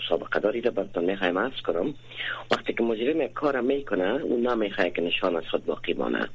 سابقه 0.09 0.39
داری 0.39 0.61
را 0.61 0.71
براتون 0.71 1.05
می‌خوایم 1.05 1.39
عرض 1.39 1.61
کنم. 1.61 1.93
وقتی 2.51 2.73
که 2.73 2.83
مجرم 2.83 3.27
کار 3.27 3.61
می‌کنه 3.61 4.21
اون 4.23 4.47
نمی‌خواه 4.47 4.89
که 4.89 5.01
نشان 5.01 5.35
از 5.35 5.43
خود 5.51 5.65
باقی 5.65 5.93
مانه. 5.93 6.29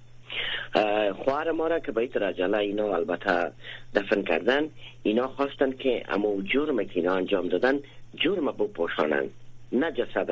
خواهر 1.24 1.50
ما 1.50 1.66
را 1.66 1.78
که 1.78 1.92
باید 1.92 2.18
رجله 2.18 2.58
اینا 2.58 2.94
البته 2.94 3.52
دفن 3.94 4.22
کردن 4.22 4.64
اینا 5.02 5.28
خواستن 5.28 5.72
که 5.72 6.02
اما 6.08 6.42
جرم 6.42 6.84
که 6.84 6.90
اینا 6.94 7.14
انجام 7.14 7.48
دادن 7.48 7.78
جرم 8.14 8.46
بپوشانند 8.46 9.30
نه 9.72 9.92
جسد 9.92 10.30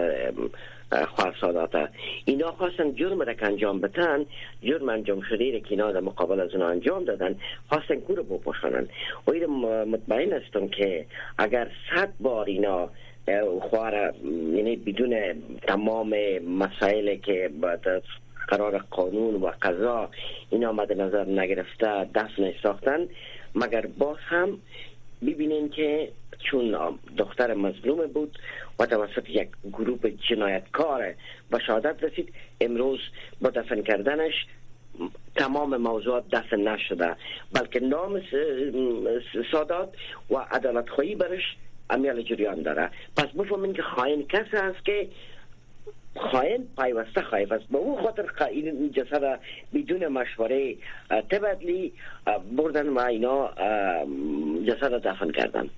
ساداته 1.41 1.89
اینا 2.25 2.53
خواستن 2.53 2.95
جرم 2.95 3.23
را 3.23 3.35
که 3.35 3.47
انجام 3.47 3.81
بتن 3.81 4.27
جرم 4.63 4.89
انجام 4.89 5.21
شده 5.21 5.53
را 5.53 5.59
که 5.59 5.71
اینا 5.71 5.93
در 5.93 6.01
مقابل 6.01 6.41
از 6.41 6.55
اونا 6.55 6.69
انجام 6.69 7.05
دادن 7.05 7.37
خواستن 7.69 7.97
کور 8.01 8.23
بپوشانن. 8.23 8.89
و 9.27 9.31
این 9.31 9.47
مطمئن 9.85 10.33
هستم 10.33 10.69
که 10.69 11.07
اگر 11.39 11.71
صد 11.91 12.13
بار 12.21 12.47
اینا 12.47 12.91
خوار 13.61 14.15
یعنی 14.55 14.77
بدون 14.77 15.17
تمام 15.63 16.15
مسائل 16.39 17.17
که 17.17 17.51
قرار 18.49 18.79
قانون 18.79 19.35
و 19.35 19.53
قضا 19.63 20.11
اینا 20.51 20.73
مد 20.73 21.01
نظر 21.01 21.25
نگرفته 21.25 22.05
دفن 22.15 22.53
ساختن 22.63 23.09
مگر 23.55 23.87
باز 23.99 24.17
هم 24.21 24.59
ببینین 25.27 25.69
که 25.69 26.09
چون 26.39 26.99
دختر 27.17 27.55
مظلوم 27.55 28.07
بود 28.07 28.39
و 28.79 28.87
توسط 28.87 29.31
یک 29.31 29.49
گروه 29.73 30.11
جنایتکار 30.11 31.15
به 31.51 31.59
شهادت 31.67 32.05
رسید. 32.05 32.35
امروز 32.61 32.99
با 33.41 33.51
دفن 33.51 33.83
کردنش 33.83 34.47
تمام 35.37 35.77
موضوعات 35.77 36.25
دفن 36.31 36.61
نشده. 36.69 37.17
بلکه 37.53 37.81
نام 37.81 38.23
سادات 39.53 39.95
و 40.31 40.37
عدالت 40.37 40.89
خواهی 40.89 41.15
برش 41.15 41.57
امیال 41.91 42.23
جریان 42.23 42.63
داره. 42.63 42.91
پس 43.17 43.27
بفهمین 43.27 43.73
که 43.73 43.83
خواهین 43.83 44.27
کسی 44.27 44.57
است 44.57 44.85
که 44.85 45.09
خواهین 46.17 46.69
پیوسته 46.79 47.23
خواهی 47.23 47.45
است. 47.45 47.65
به 47.71 47.79
اون 47.79 48.03
خاطر 48.03 48.45
این 48.51 48.93
جسد 48.93 49.41
بدون 49.75 50.09
مشوره 50.09 50.77
تبدلی 51.31 51.93
بردن 52.57 52.89
و 52.89 52.99
اینا 52.99 53.51
جسد 54.67 54.93
دفن 54.93 55.31
کردن. 55.31 55.71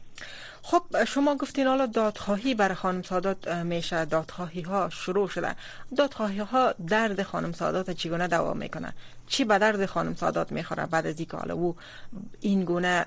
خب 0.69 1.05
شما 1.05 1.37
گفتین 1.37 1.67
حالا 1.67 1.87
دادخواهی 1.87 2.55
بر 2.55 2.75
خانم 2.75 3.03
سادات 3.03 3.49
میشه 3.49 4.05
دادخواهی 4.05 4.61
ها 4.61 4.91
شروع 4.91 5.29
شده 5.29 5.55
دادخواهی 5.97 6.39
ها 6.39 6.75
درد 6.87 7.23
خانم 7.23 7.53
سادات 7.53 7.91
چگونه 7.91 8.29
دوام 8.29 8.57
می‌کنه 8.57 8.93
چی 9.27 9.45
به 9.45 9.59
درد 9.59 9.87
خانم 9.87 10.15
سادات 10.15 10.53
می‌خوره؟ 10.53 10.87
بعد 10.87 11.07
از 11.07 11.19
اینکه 11.19 11.37
حالا 11.37 11.55
او 11.55 11.77
این 12.41 12.65
گونه 12.65 13.07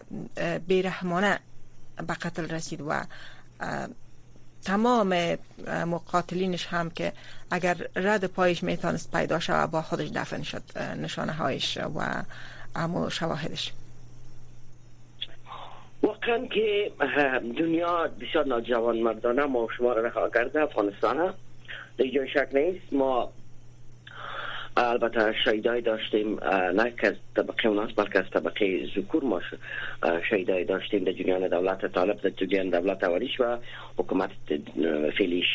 بیرحمانه 0.68 1.40
به 2.08 2.14
قتل 2.14 2.50
رسید 2.50 2.82
و 2.82 3.04
تمام 4.66 5.38
مقاتلینش 5.68 6.68
هم 6.68 6.90
که 6.90 7.14
اگر 7.52 7.88
رد 7.96 8.26
پایش 8.26 8.64
می‌تونست 8.64 9.12
پیدا 9.12 9.40
شود 9.40 9.72
با 9.72 9.82
خودش 9.82 10.10
دفن 10.10 10.44
شد 10.44 10.78
نشانه 10.78 11.34
هایش 11.34 11.78
و 11.78 12.24
امو 12.76 13.10
شواهدش. 13.10 13.74
واقعا 16.02 16.46
که 16.46 16.92
دنیا 17.58 18.10
بسیار 18.22 18.46
ناجوان 18.46 19.00
مردانه 19.00 19.46
ما 19.46 19.68
شما 19.78 19.94
را 19.94 20.02
رها 20.02 20.30
کرده 20.30 20.62
افغانستان 20.62 21.34
جای 22.00 22.30
شک 22.34 22.48
نیست 22.54 22.94
ما 22.94 23.32
البته 24.78 25.36
شهیدای 25.46 25.82
داشتیم 25.82 26.40
نه 26.74 26.94
که 27.02 27.08
از 27.08 27.14
طبقه 27.36 27.70
اوناست 27.70 27.96
بلکه 27.96 28.20
از 28.20 28.26
طبقه 28.34 28.88
زکور 28.96 29.24
ما 29.24 29.42
شهیدای 30.30 30.66
داشتیم 30.66 31.04
در 31.04 31.12
جریان 31.12 31.48
دولت 31.48 31.86
طالب 31.86 32.22
در 32.22 32.30
جریان 32.30 32.70
دولت 32.70 33.04
اولیش 33.04 33.40
و 33.40 33.58
حکومت 33.98 34.30
فیلیش. 35.18 35.46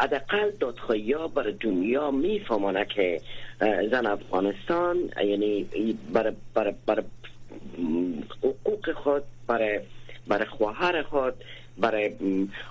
حداقل 0.00 0.50
دادخواهی 0.60 1.12
ها 1.12 1.28
برای 1.28 1.52
دنیا 1.52 2.10
میفهمانه 2.10 2.84
که 2.84 3.20
زن 3.90 4.06
افغانستان 4.06 4.96
یعنی 5.24 5.66
برای 6.12 6.32
بر 6.54 6.74
بر 6.86 7.02
حقوق 8.42 8.92
خود 8.92 9.22
برای 9.46 9.80
برای 10.28 10.44
خواهر 10.44 11.02
خود 11.02 11.34
برای 11.78 12.10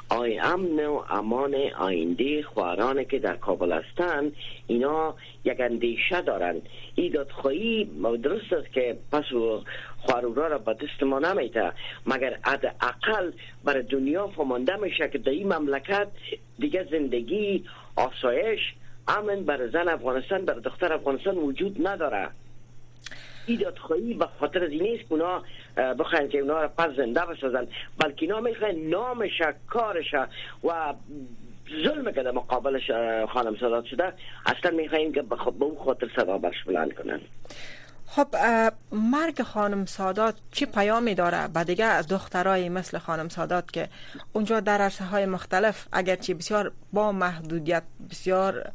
آی 0.09 0.39
امن 0.39 0.85
و 0.85 1.03
امان 1.09 1.55
آینده 1.79 2.43
خواهران 2.43 3.03
که 3.03 3.19
در 3.19 3.35
کابل 3.35 3.71
هستند. 3.71 4.31
اینا 4.67 5.15
یک 5.45 5.59
اندیشه 5.59 6.21
دارند. 6.21 6.61
دادخواهی 7.13 7.89
درست 8.23 8.53
است 8.53 8.73
که 8.73 8.97
پس 9.11 9.23
خواهرورا 9.97 10.47
را 10.47 10.57
به 10.57 10.73
دست 10.73 11.03
ما 11.03 11.19
نمیته 11.19 11.71
مگر 12.05 12.39
اقل 12.81 13.31
برای 13.63 13.83
دنیا 13.83 14.27
فهمانده 14.27 14.75
میشه 14.75 15.09
که 15.09 15.17
در 15.17 15.31
این 15.31 15.53
مملکت 15.53 16.07
دیگه 16.59 16.87
زندگی 16.91 17.65
آسایش 17.95 18.59
امن 19.07 19.43
بر 19.43 19.67
زن 19.67 19.87
افغانستان 19.87 20.45
بر 20.45 20.53
دختر 20.53 20.93
افغانستان 20.93 21.37
وجود 21.37 21.87
نداره. 21.87 22.29
ایداد 23.45 23.77
خواهی 23.77 24.13
به 24.13 24.27
خاطر 24.39 24.63
از 24.63 24.69
این 24.69 24.83
نیست 24.83 25.09
که 25.09 25.13
اونا 25.13 25.43
بخواین 25.93 26.29
که 26.29 26.39
اونا 26.39 26.61
را 26.61 26.67
پس 26.67 26.89
زنده 26.97 27.21
بسازن 27.25 27.67
بلکه 27.97 28.21
اینا 28.21 28.39
می‌خواین 28.39 28.89
نامش 28.89 29.41
کارش 29.67 30.13
و 30.63 30.93
ظلم 31.83 32.11
که 32.11 32.23
در 32.23 32.31
مقابلش 32.31 32.91
خانم 33.33 33.55
سادات 33.59 33.85
شده 33.85 34.13
اصلا 34.45 34.71
می‌خواین 34.71 35.13
که 35.13 35.21
به 35.21 35.65
اون 35.65 35.77
خاطر 35.85 36.07
صدا 36.15 36.37
برش 36.37 36.63
بلند 36.63 36.93
کنن. 36.93 37.19
خب 38.05 38.27
مرگ 38.91 39.41
خانم 39.41 39.85
سادات 39.85 40.35
چی 40.51 40.65
پیامی 40.65 41.15
داره؟ 41.15 41.47
به 41.47 41.63
دیگه 41.63 42.01
دخترای 42.01 42.69
مثل 42.69 42.97
خانم 42.97 43.29
سادات 43.29 43.71
که 43.71 43.89
اونجا 44.33 44.59
در 44.59 44.81
عرصه 44.81 45.05
های 45.05 45.25
مختلف 45.25 45.87
اگرچه 45.91 46.33
بسیار 46.33 46.71
با 46.93 47.11
محدودیت 47.11 47.83
بسیار 48.11 48.71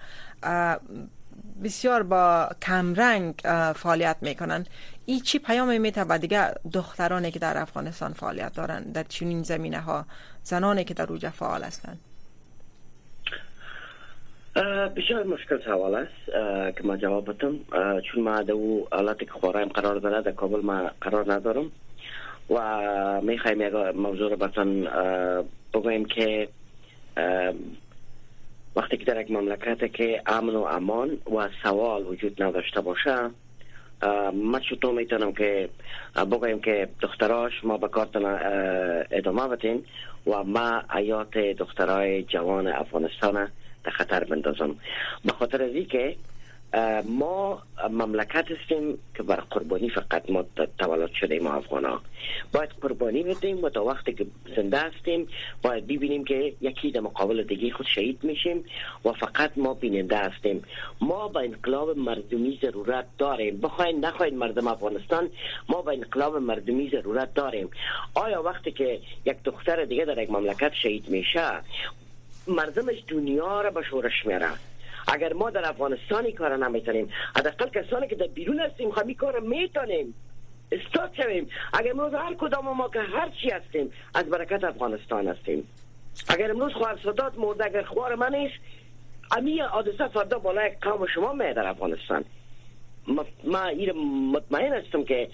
بسیار 1.64 2.02
با 2.02 2.48
کمرنگ 2.62 3.34
فعالیت 3.76 4.16
می‌کنن. 4.20 4.66
این 5.06 5.20
چی 5.20 5.38
پیام 5.38 5.80
میته 5.80 6.04
و 6.08 6.18
دیگه 6.18 6.54
دخترانی 6.72 7.30
که 7.30 7.38
در 7.38 7.58
افغانستان 7.58 8.12
فعالیت 8.12 8.54
دارن 8.54 8.82
در 8.82 9.02
چنین 9.02 9.42
زمینه 9.42 9.80
ها 9.80 10.04
زنانی 10.42 10.84
که 10.84 10.94
در 10.94 11.06
اوجه 11.06 11.30
فعال 11.30 11.62
هستند 11.62 11.98
بسیار 14.96 15.22
مشکل 15.22 15.58
سوال 15.64 15.94
است 15.94 16.26
که 16.76 16.82
ما 16.84 16.96
جواب 16.96 17.30
بدم. 17.30 17.58
چون 18.00 18.22
ما 18.22 18.42
در 18.42 18.52
او 18.52 18.88
حالت 18.92 19.18
که 19.18 19.30
خورایم 19.30 19.68
قرار 19.68 19.96
داره 19.98 20.22
در 20.22 20.32
کابل 20.32 20.60
ما 20.60 20.90
قرار 21.00 21.32
ندارم. 21.32 21.70
و 22.50 23.20
می‌خوایم 23.20 23.60
یک 23.60 23.72
موضوع 23.96 24.30
رو 24.30 24.36
بتن 24.36 24.84
بگویم 25.74 26.04
که 26.04 26.48
وقتی 28.78 28.96
که 28.96 29.04
در 29.04 29.20
یک 29.20 29.30
مملکت 29.30 29.92
که 29.92 30.22
امن 30.26 30.56
و 30.56 30.62
امان 30.62 31.10
و 31.10 31.48
سوال 31.62 32.06
وجود 32.06 32.42
نداشته 32.42 32.80
باشه 32.80 33.30
ما 34.34 34.60
چطور 34.60 34.94
می‌تونم 34.94 35.32
که 35.32 35.68
بگویم 36.16 36.60
که 36.60 36.88
دختراش 37.00 37.64
ما 37.64 37.76
به 37.76 37.88
کارتن 37.88 38.24
ادامه 39.10 39.48
بدین 39.48 39.84
و 40.26 40.44
ما 40.44 40.82
حیات 40.90 41.38
دخترای 41.38 42.22
جوان 42.22 42.66
افغانستان 42.66 43.48
در 43.84 43.90
خطر 43.90 44.24
بندازم. 44.24 44.76
به 45.24 45.32
خاطر 45.32 45.62
از 45.62 45.70
که 45.90 46.16
ما 47.04 47.62
مملکت 47.90 48.44
هستیم 48.50 48.98
که 49.14 49.22
بر 49.22 49.36
قربانی 49.36 49.90
فقط 49.90 50.30
ما 50.30 50.44
تولد 50.78 51.12
شده 51.12 51.40
ما 51.40 51.52
افغان 51.52 52.00
باید 52.52 52.70
قربانی 52.80 53.22
بدیم 53.22 53.64
و 53.64 53.68
تا 53.68 53.84
وقتی 53.84 54.12
که 54.12 54.26
زنده 54.56 54.78
هستیم 54.78 55.28
باید 55.62 55.86
ببینیم 55.86 56.24
که 56.24 56.52
یکی 56.60 56.90
در 56.90 57.00
مقابل 57.00 57.42
دیگه 57.42 57.70
خود 57.70 57.86
شهید 57.86 58.18
میشیم 58.22 58.64
و 59.04 59.12
فقط 59.12 59.50
ما 59.56 59.74
بیننده 59.74 60.18
هستیم. 60.18 60.62
ما 61.00 61.28
با 61.28 61.40
انقلاب 61.40 61.98
مردمی 61.98 62.58
ضرورت 62.62 63.06
داریم. 63.18 63.60
بخواین 63.60 64.04
نخواین 64.04 64.38
مردم 64.38 64.66
افغانستان 64.66 65.30
ما 65.68 65.82
با 65.82 65.92
انقلاب 65.92 66.36
مردمی 66.36 66.90
ضرورت 66.90 67.34
داریم. 67.34 67.70
آیا 68.14 68.42
وقتی 68.42 68.72
که 68.72 69.00
یک 69.24 69.36
دختر 69.44 69.84
دیگه 69.84 70.04
در 70.04 70.22
یک 70.22 70.30
مملکت 70.30 70.72
شهید 70.82 71.08
میشه 71.08 71.50
مردمش 72.46 73.04
دنیا 73.08 73.60
را 73.60 73.70
به 73.70 73.82
شورش 73.82 74.26
میره 74.26 74.48
اگر 75.12 75.32
ما 75.32 75.50
در 75.50 75.68
افغانستانی 75.68 76.32
کار 76.32 76.56
نمی‌تونیم 76.56 77.10
حداقل 77.36 77.68
کسانی 77.68 78.08
که 78.08 78.14
در 78.14 78.26
بیرون 78.26 78.60
هستیم 78.60 78.90
خمی 78.90 79.14
کار 79.14 79.40
می‌تونیم. 79.40 80.14
استاد 80.72 81.10
شویم. 81.16 81.50
اگر 81.72 81.90
امروز 81.90 82.14
هر 82.14 82.34
کدام 82.34 82.76
ما 82.76 82.88
که 82.88 83.00
هر 83.00 83.28
چی 83.42 83.50
هستیم 83.50 83.92
از 84.14 84.24
برکت 84.24 84.64
افغانستان 84.64 85.28
هستیم. 85.28 85.68
اگر 86.28 86.50
امروز 86.50 86.72
خواهر 86.72 86.98
صدات 87.02 87.38
مرده 87.38 87.64
اگر 87.64 87.82
خوار 87.82 88.14
من 88.14 88.34
نیست 88.34 88.54
امی 89.36 89.60
حادثه 89.60 90.08
فردا 90.08 90.38
بالای 90.38 90.70
قوم 90.80 91.06
شما 91.06 91.32
می 91.32 91.54
در 91.54 91.66
افغانستان. 91.66 92.24
ما 93.44 93.64
این 93.64 93.92
مطمئن 94.32 94.72
هستم 94.72 95.04
که 95.04 95.28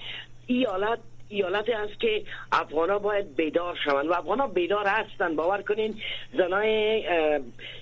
این 0.46 0.66
حالت 0.66 0.98
ایالت 1.28 1.68
است 1.68 2.00
که 2.00 2.22
افغان 2.52 2.98
باید 2.98 3.37
بیدار 3.37 3.78
شوند. 3.84 4.06
و 4.06 4.12
افغان 4.12 4.52
بیدار 4.52 4.87
هستند. 4.87 5.37
باور 5.37 5.62
کنین 5.62 6.00
زنای 6.38 7.02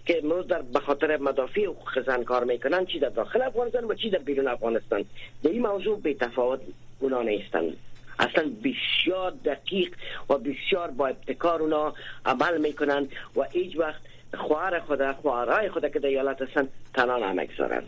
که 0.06 0.18
امروز 0.22 0.46
در 0.46 0.62
بخاطر 0.62 1.16
مدافع 1.16 1.64
حقوق 1.64 2.06
زن 2.06 2.24
کار 2.24 2.44
می‌کنن 2.44 2.86
چی 2.86 2.98
در 2.98 3.08
داخل 3.08 3.42
افغانستان 3.42 3.84
و 3.84 3.94
چی 3.94 4.10
در 4.10 4.18
بیرون 4.18 4.48
افغانستان. 4.48 5.04
در 5.42 5.50
این 5.50 5.62
موضوع 5.62 6.00
به 6.00 6.14
تفاوت 6.14 6.60
اونا 7.00 7.22
نیستند. 7.22 7.76
اصلا 8.18 8.50
بسیار 8.64 9.30
دقیق 9.44 9.94
و 10.30 10.38
بسیار 10.38 10.90
با 10.90 11.06
ابتکار 11.06 11.62
اونا 11.62 11.94
عمل 12.26 12.60
می‌کنن 12.60 13.08
و 13.36 13.42
هیچ 13.42 13.76
وقت 13.76 14.00
خواهر 14.34 14.80
خود 14.80 15.12
خواهرای 15.12 15.68
خود 15.68 15.92
که 15.92 15.98
در 15.98 16.08
ایالت 16.08 16.42
هستن 16.42 16.68
تنها 16.94 17.32
نمی‌گذارن 17.32 17.82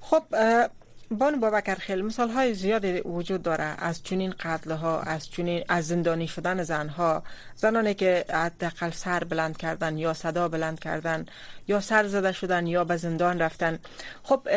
خب 0.00 0.22
بان 1.10 1.40
بابکر 1.40 1.74
خیل 1.74 2.04
مثال 2.04 2.30
های 2.30 2.54
زیادی 2.54 3.00
وجود 3.00 3.42
داره. 3.42 3.64
از 3.64 4.02
چنین 4.02 4.34
قتل 4.40 4.70
ها 4.70 5.00
از 5.00 5.30
چنین 5.30 5.64
از 5.68 5.86
زندانی 5.86 6.28
شدن 6.28 6.62
زن 6.62 6.88
ها 6.88 7.22
زنانی 7.56 7.94
که 7.94 8.24
حداقل 8.28 8.90
سر 8.90 9.24
بلند 9.24 9.56
کردن 9.56 9.98
یا 9.98 10.14
صدا 10.14 10.48
بلند 10.48 10.80
کردن 10.80 11.26
یا 11.68 11.80
سر 11.80 12.08
زده 12.08 12.32
شدن 12.32 12.66
یا 12.66 12.84
به 12.84 12.96
زندان 12.96 13.38
رفتن. 13.38 13.78
خب 14.22 14.48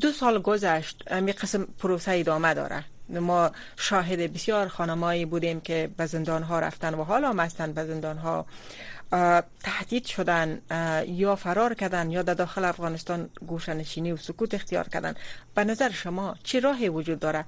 دو 0.00 0.12
سال 0.12 0.42
گذشت 0.42 1.12
می 1.12 1.32
قسم 1.32 1.64
پروسه 1.78 2.12
ادامه 2.12 2.54
داره. 2.54 2.84
ما 3.08 3.50
شاهد 3.76 4.32
بسیار 4.32 4.68
خانمایی 4.68 5.24
بودیم 5.24 5.60
که 5.60 5.90
به 5.96 6.06
زندان 6.06 6.42
ها 6.42 6.58
رفتن 6.58 6.94
و 6.94 7.04
حالا 7.04 7.32
هستن 7.32 7.72
به 7.72 7.84
زندان 7.84 8.18
ها 8.18 8.46
تهدید 9.62 10.04
شدن 10.04 10.60
یا 11.06 11.36
فرار 11.36 11.74
کردن 11.74 12.10
یا 12.10 12.22
در 12.22 12.34
داخل 12.34 12.64
افغانستان 12.64 13.30
گوشنشینی 13.46 14.12
و 14.12 14.16
سکوت 14.16 14.54
اختیار 14.54 14.88
کردن. 14.88 15.14
به 15.54 15.64
نظر 15.64 15.90
شما 15.90 16.34
چه 16.42 16.60
راهی 16.60 16.88
وجود 16.88 17.18
داره؟ 17.18 17.44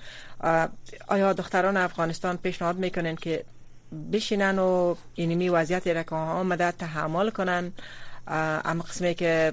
آیا 1.09 1.33
دختران 1.33 1.77
افغانستان 1.77 2.37
پیشنهاد 2.37 2.77
می‌کنن 2.77 3.17
که 3.17 3.45
بشینن 4.13 4.59
و 4.59 4.95
اینمی 5.15 5.49
وضعیت 5.49 5.87
را 5.87 6.03
که 6.03 6.15
آمده 6.15 6.73
تحمل 6.73 7.31
کنن؟ 7.31 7.73
اما 8.27 8.83
قسمی 8.83 9.15
که 9.15 9.53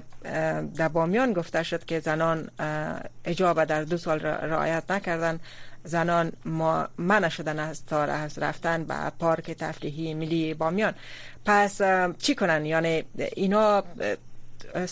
در 0.76 0.88
بامیان 0.88 1.32
گفته 1.32 1.62
شد 1.62 1.84
که 1.84 2.00
زنان 2.00 2.50
اجابه 3.24 3.64
در 3.64 3.82
دو 3.82 3.96
سال 3.96 4.20
رعایت 4.20 4.90
نکردن. 4.90 5.40
زنان 5.84 6.32
ما 6.44 6.88
منع 6.98 7.28
شدن 7.28 7.58
از 7.58 7.86
تار 7.86 8.10
از 8.10 8.38
رفتن 8.38 8.84
به 8.84 8.94
پارک 9.18 9.50
تفریحی 9.50 10.14
ملی 10.14 10.54
بامیان 10.54 10.94
پس 11.44 11.80
چی 12.18 12.34
کنن؟ 12.34 12.66
یعنی 12.66 13.02
اینا 13.36 13.84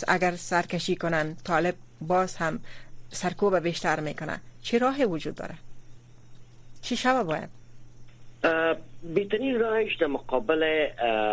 اگر 0.09 0.37
سرکشی 0.37 0.97
کنن 0.97 1.37
طالب 1.45 1.75
باز 2.01 2.37
هم 2.37 2.61
سرکوب 3.11 3.59
بیشتر 3.59 4.01
می‌کنن. 4.01 4.41
چه 4.63 4.79
راه 4.79 5.05
وجود 5.05 5.35
داره؟ 5.35 5.55
چی 6.83 6.97
شبه 6.97 7.23
باید؟ 7.23 7.49
بیتنی 9.03 9.53
راهش 9.53 9.97
در 9.97 10.07
مقابل 10.07 10.63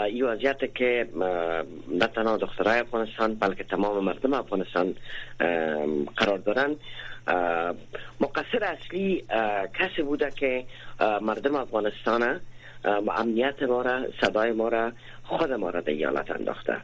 این 0.06 0.26
وضعیت 0.26 0.74
که 0.76 1.08
نه 2.00 2.08
تنها 2.08 2.38
دخترای 2.38 2.80
افغانستان 2.80 3.36
بلکه 3.36 3.64
تمام 3.64 4.04
مردم 4.04 4.34
افغانستان 4.34 4.96
قرار 6.18 6.38
دارن. 6.38 6.76
مقصر 8.20 8.64
اصلی 8.64 9.24
کسی 9.74 10.02
بوده 10.02 10.32
که 10.32 10.66
مردم 11.22 11.56
افغانستان 11.56 12.40
امنیت 13.18 13.64
ما 13.64 13.82
را 13.82 14.06
صدای 14.22 14.52
ما 14.52 14.68
را 14.68 14.92
خود 15.24 15.52
ما 15.52 15.70
را 15.70 15.82
در 15.82 15.90
ایالت 15.90 16.32
انداخته 16.32 16.78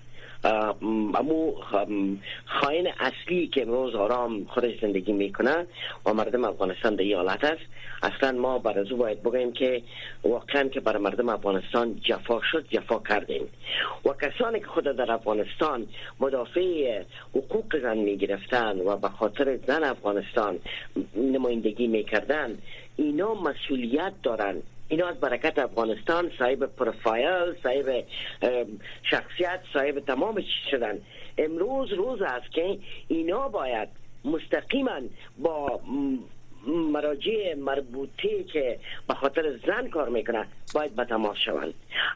امو 1.13 1.53
خاین 2.45 2.87
اصلی 2.99 3.47
که 3.47 3.61
امروز 3.61 3.95
آرام 3.95 4.45
خودش 4.45 4.81
زندگی 4.81 5.13
می‌کنه 5.13 5.67
و 6.05 6.13
مردم 6.13 6.43
افغانستان 6.43 6.95
در 6.95 7.15
حالت 7.15 7.43
است. 7.43 7.65
اصلا 8.03 8.31
ما 8.31 8.59
بر 8.59 8.79
از 8.79 8.89
باید 8.89 9.23
بگیم 9.23 9.53
که 9.53 9.81
واقعا 10.23 10.63
که 10.63 10.79
برای 10.79 11.01
مردم 11.01 11.29
افغانستان 11.29 11.99
جفا 12.03 12.41
شد 12.51 12.65
جفا 12.69 12.99
کردیم. 12.99 13.47
و 14.05 14.09
کسانی 14.09 14.59
که 14.59 14.65
خود 14.65 14.83
در 14.83 15.11
افغانستان 15.11 15.87
مدافع 16.19 17.01
حقوق 17.35 17.81
زن 17.81 17.97
می‌گرفتن 17.97 18.79
و 18.79 18.97
به 18.97 19.09
خاطر 19.09 19.57
زن 19.67 19.83
افغانستان 19.83 20.59
نمایندگی 21.15 21.87
می‌کردن 21.87 22.57
اینا 22.95 23.33
مسئولیت 23.33 24.13
دارن. 24.23 24.61
اینا 24.87 25.07
از 25.07 25.19
برکت 25.19 25.59
افغانستان 25.59 26.31
صاحب 26.39 26.65
پروفایل 26.65 27.55
صاحب 27.63 28.03
شخصیت 29.03 29.59
صاحب 29.73 29.99
تمام 29.99 30.35
چیز 30.35 30.71
شدن. 30.71 31.01
امروز 31.37 31.93
روز 31.93 32.21
است 32.21 32.51
که 32.51 32.77
اینا 33.07 33.47
باید 33.47 33.89
مستقیما 34.25 35.01
با 35.37 35.79
مراجع 36.67 37.55
مربوطه 37.57 38.43
که 38.43 38.79
به 39.07 39.13
خاطر 39.13 39.59
زن 39.67 39.89
کار 39.89 40.09
می‌کنه 40.09 40.47
باید 40.73 40.95
به 40.95 41.05
تماس 41.05 41.37
شوند. 41.37 41.73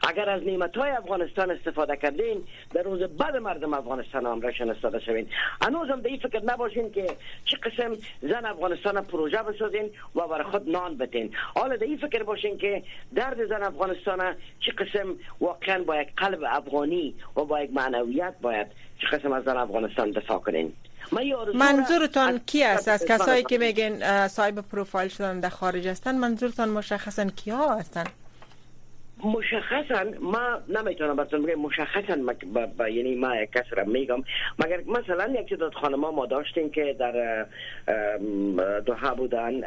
اگر 0.08 0.30
از 0.30 0.42
نعمت 0.42 0.76
های 0.76 0.90
افغانستان 0.90 1.50
استفاده 1.50 1.96
کردین 1.96 2.44
در 2.74 2.82
روز 2.82 3.02
بعد 3.02 3.36
مردم 3.36 3.74
افغانستان 3.74 4.26
هم 4.26 4.40
را 4.40 4.52
شنستاده 4.52 5.00
شوین. 5.00 5.26
هنوز 5.62 5.88
هم 5.88 6.00
به 6.00 6.16
فکر 6.16 6.44
نباشین 6.44 6.90
که 6.90 7.06
چه 7.44 7.56
قسم 7.56 7.96
زن 8.22 8.46
افغانستان 8.46 9.00
پروژه 9.00 9.42
بسازین 9.42 9.90
و 10.14 10.26
برای 10.28 10.44
خود 10.44 10.70
نان 10.70 10.96
بتین 10.96 11.30
حالا 11.54 11.76
در 11.76 11.86
این 11.86 11.96
فکر 11.96 12.22
باشین 12.22 12.58
که 12.58 12.82
درد 13.14 13.46
زن 13.46 13.62
افغانستان 13.62 14.34
چه 14.60 14.72
قسم 14.72 15.16
واقعا 15.40 15.84
با 15.84 15.96
یک 15.96 16.08
قلب 16.16 16.44
افغانی 16.46 17.14
و 17.36 17.44
با 17.44 17.60
یک 17.60 17.70
معنویت 17.72 18.34
باید 18.42 18.66
چه 19.00 19.06
قسم 19.06 19.32
از 19.32 19.44
زن 19.44 19.56
افغانستان 19.56 20.10
دفاع 20.10 20.38
کنین. 20.38 20.72
منظورتان 21.54 22.40
کی 22.46 22.64
است؟ 22.64 22.88
از 22.88 23.04
کسایی 23.04 23.44
که 23.44 23.58
میگن 23.58 24.28
صاحب 24.28 24.60
پروفایل 24.60 25.08
شدن 25.08 25.40
در 25.40 25.48
خارج 25.48 25.88
هستن 25.88 26.14
منظورتان 26.14 26.68
مشخصا 26.68 27.24
کیا 27.24 27.68
هستن؟ 27.74 28.04
مشخصا 29.24 30.04
ما 30.20 30.58
نمی‌تونم 30.68 31.16
براتون 31.16 31.42
بگم 31.42 31.60
مشخصا 31.60 32.16
با, 32.76 32.88
یعنی 32.88 33.14
ما 33.14 33.36
یک 33.36 33.52
کس 33.52 33.64
را 33.70 33.84
میگم. 33.84 34.22
مگر 34.58 34.80
مثلا 34.86 35.40
یک 35.40 35.48
تعداد 35.48 35.74
خانما 35.74 36.10
ما 36.10 36.26
داشتیم 36.26 36.70
که 36.70 36.96
در 36.98 37.46
دوها 38.86 39.14
بودن 39.14 39.60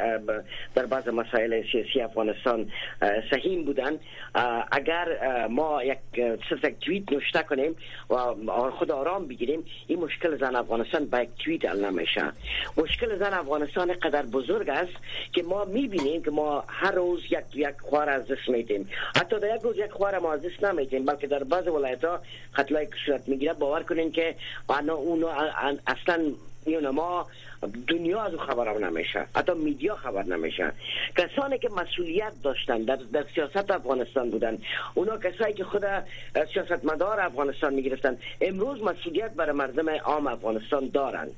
در 0.75 0.85
بعض 0.85 1.07
مسائل 1.07 1.63
سیاسی 1.71 2.01
افغانستان 2.01 2.71
سهیم 3.31 3.63
بودن. 3.65 3.99
اگر 4.71 5.07
ما 5.47 5.83
یک 5.83 5.97
یک 6.63 6.79
توییت 6.85 7.11
نوشته 7.11 7.43
کنیم 7.43 7.75
و 8.09 8.15
خود 8.71 8.91
آرام 8.91 9.27
بگیریم 9.27 9.65
این 9.87 9.99
مشکل 9.99 10.37
زن 10.37 10.55
افغانستان 10.55 11.05
با 11.05 11.21
یک 11.21 11.29
توییت 11.43 11.65
حل 11.65 11.85
نمیشه. 11.85 12.23
مشکل 12.77 13.17
زن 13.19 13.33
افغانستان 13.33 13.93
قدر 13.93 14.21
بزرگ 14.21 14.69
است 14.69 14.93
که 15.31 15.43
ما 15.43 15.65
می‌بینیم 15.65 16.23
که 16.23 16.31
ما 16.31 16.63
هر 16.67 16.91
روز 16.91 17.23
یک 17.25 17.39
یک 17.53 17.75
خوار 17.81 18.09
از 18.09 18.27
دست 18.27 18.49
میدیم. 18.49 18.89
حتی 19.15 19.39
در 19.43 19.55
یک 19.55 19.61
روز 19.61 19.77
یک 19.77 19.91
خوار 19.91 20.19
ما 20.19 20.33
از 20.33 20.41
دست 20.41 20.63
نمیدیم 20.63 21.05
بلکه 21.05 21.27
در 21.27 21.43
بعض 21.43 21.67
ولایت 21.67 22.03
ها 22.03 22.19
قتلای 22.55 22.87
صورت 23.05 23.27
می‌گیره. 23.27 23.53
باور 23.53 23.83
کنین 23.83 24.11
که 24.11 24.35
اونو 24.89 25.27
اصلا 25.87 26.23
میونه 26.65 26.89
ما 26.89 27.27
دنیا 27.87 28.21
از 28.21 28.33
خبر 28.47 28.77
نمیشه 28.77 29.27
حتی 29.35 29.53
میدیا 29.53 29.95
خبر 29.95 30.23
نمیشه. 30.23 30.71
کسانی 31.17 31.57
که 31.57 31.69
مسئولیت 31.69 32.33
داشتن 32.43 32.83
در, 32.83 32.95
در 32.95 33.25
سیاست 33.35 33.71
افغانستان 33.71 34.29
بودن 34.29 34.57
اونا 34.93 35.17
کسایی 35.17 35.53
که 35.53 35.63
خود 35.63 35.85
سیاستمدار 36.53 37.19
افغانستان 37.19 37.73
می‌گرفتن 37.73 38.17
امروز 38.41 38.83
مسئولیت 38.83 39.31
برای 39.31 39.55
مردم 39.55 39.89
عام 39.89 40.27
افغانستان 40.27 40.89
دارند 40.93 41.31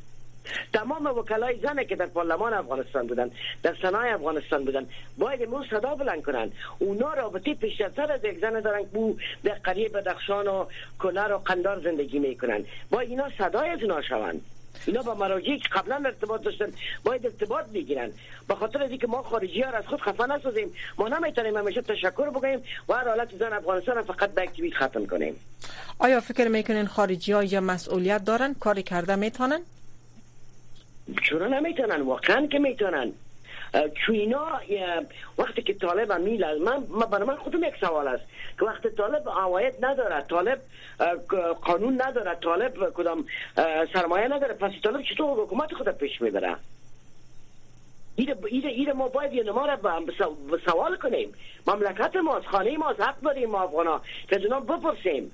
تمام 0.73 1.05
وکلای 1.05 1.59
زنه 1.63 1.85
که 1.85 1.95
در 1.95 2.05
پارلمان 2.05 2.53
افغانستان 2.53 3.07
بودن 3.07 3.31
در 3.63 3.75
سنای 3.81 4.09
افغانستان 4.09 4.65
بودن 4.65 4.85
باید 5.17 5.43
امروز 5.43 5.65
صدا 5.69 5.95
بلند 5.95 6.23
کنند. 6.23 6.51
اونا 6.79 7.13
رابطه 7.13 7.53
پیشتر 7.53 8.11
از 8.11 8.23
یک 8.23 8.39
زن 8.41 8.59
دارن 8.59 8.81
که 8.81 9.15
در 9.43 9.53
قریه 9.53 9.89
بدخشان 9.89 10.47
و 10.47 10.65
کنر 10.99 11.33
و 11.33 11.37
قندار 11.37 11.81
زندگی 11.81 12.19
می‌کنن. 12.19 12.65
باید 12.89 13.09
اینا 13.09 13.29
صدای 13.37 13.69
از 13.69 13.81
اونا 13.81 14.01
شوند 14.01 14.41
اینا 14.85 15.01
با 15.01 15.13
مراجعی 15.15 15.59
که 15.59 15.69
قبلا 15.71 15.95
ارتباط 16.05 16.41
داشتن 16.43 16.71
باید 17.03 17.25
ارتباط 17.25 17.65
بگیرن. 17.65 18.11
به 18.47 18.55
خاطر 18.55 18.83
از 18.83 18.89
اینکه 18.89 19.07
ما 19.07 19.23
خارجی 19.23 19.61
ها 19.61 19.71
از 19.71 19.85
خود 19.85 20.01
خفه 20.01 20.25
نسازیم 20.25 20.73
ما 20.97 21.07
نمی‌تونیم 21.07 21.57
همیشه 21.57 21.81
تشکر 21.81 22.29
بگیم 22.29 22.63
و 22.89 22.93
هر 22.93 23.07
حالت 23.07 23.37
زن 23.39 23.53
افغانستان 23.53 24.01
فقط 24.01 24.33
به 24.33 24.41
اکتیویت 24.41 24.73
ختم 24.73 25.05
کنیم. 25.05 25.35
آیا 25.99 26.19
فکر 26.19 26.47
می‌کنین 26.47 26.85
خارجی 26.85 27.31
ها 27.31 27.43
یا 27.43 27.61
مسئولیت 27.61 28.25
دارن؟ 28.25 28.53
کاری 28.53 28.83
کرده 28.83 29.15
می‌تونن؟ 29.15 29.59
چرا 31.23 31.47
نمی‌تونن؟ 31.47 32.01
واقعا 32.01 32.47
که 32.47 32.59
می‌تونن. 32.59 33.11
اینا 34.09 34.59
وقتی 35.37 35.61
که 35.61 35.73
طالب 35.73 36.13
میل 36.13 36.63
من 36.63 36.79
برای 37.11 37.27
من 37.27 37.35
خودم 37.35 37.63
یک 37.63 37.75
سوال 37.79 38.07
است. 38.07 38.23
که 38.59 38.65
وقتی 38.65 38.89
طالب 38.89 39.29
عواید 39.29 39.85
نداره 39.85 40.21
طالب 40.21 40.61
قانون 41.61 42.01
نداره 42.01 42.35
طالب 42.35 42.93
کدام 42.93 43.25
سرمایه 43.93 44.27
نداره 44.27 44.53
پس 44.53 44.71
طالب 44.83 45.01
چطور 45.01 45.43
حکومت 45.43 45.73
خود 45.73 45.89
پیش 45.89 46.21
می‌بره؟ 46.21 46.55
ایره, 48.15 48.37
ایره 48.69 48.93
ما 48.93 49.07
باید 49.07 49.33
یه 49.33 49.51
ما 49.51 49.65
را 49.65 49.79
سوال 50.65 50.97
کنیم. 50.97 51.33
مملکت 51.67 52.15
ماست 52.15 52.47
خانه 52.47 52.77
ماست 52.77 53.01
حق 53.01 53.21
داریم 53.21 53.49
ما 53.49 53.61
افغانا. 53.61 54.01
که 54.29 54.39
جناب 54.39 54.67
بپرسیم. 54.67 55.31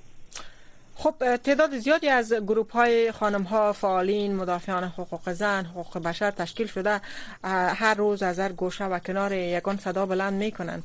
خب 0.94 1.36
تعداد 1.36 1.78
زیادی 1.78 2.08
از 2.08 2.32
گروپ 2.32 2.72
های 2.72 3.12
خانم 3.12 3.42
ها 3.42 3.72
فعالین 3.72 4.36
مدافعان 4.36 4.84
حقوق 4.84 5.32
زن 5.32 5.64
حقوق 5.64 5.98
بشر 6.02 6.30
تشکیل 6.30 6.66
شده 6.66 7.00
هر 7.44 7.94
روز 7.94 8.22
از 8.22 8.38
هر 8.38 8.52
گوشه 8.52 8.84
و 8.84 8.98
کنار 8.98 9.32
یگان 9.32 9.76
صدا 9.76 10.06
بلند 10.06 10.32
می‌کنن 10.32 10.82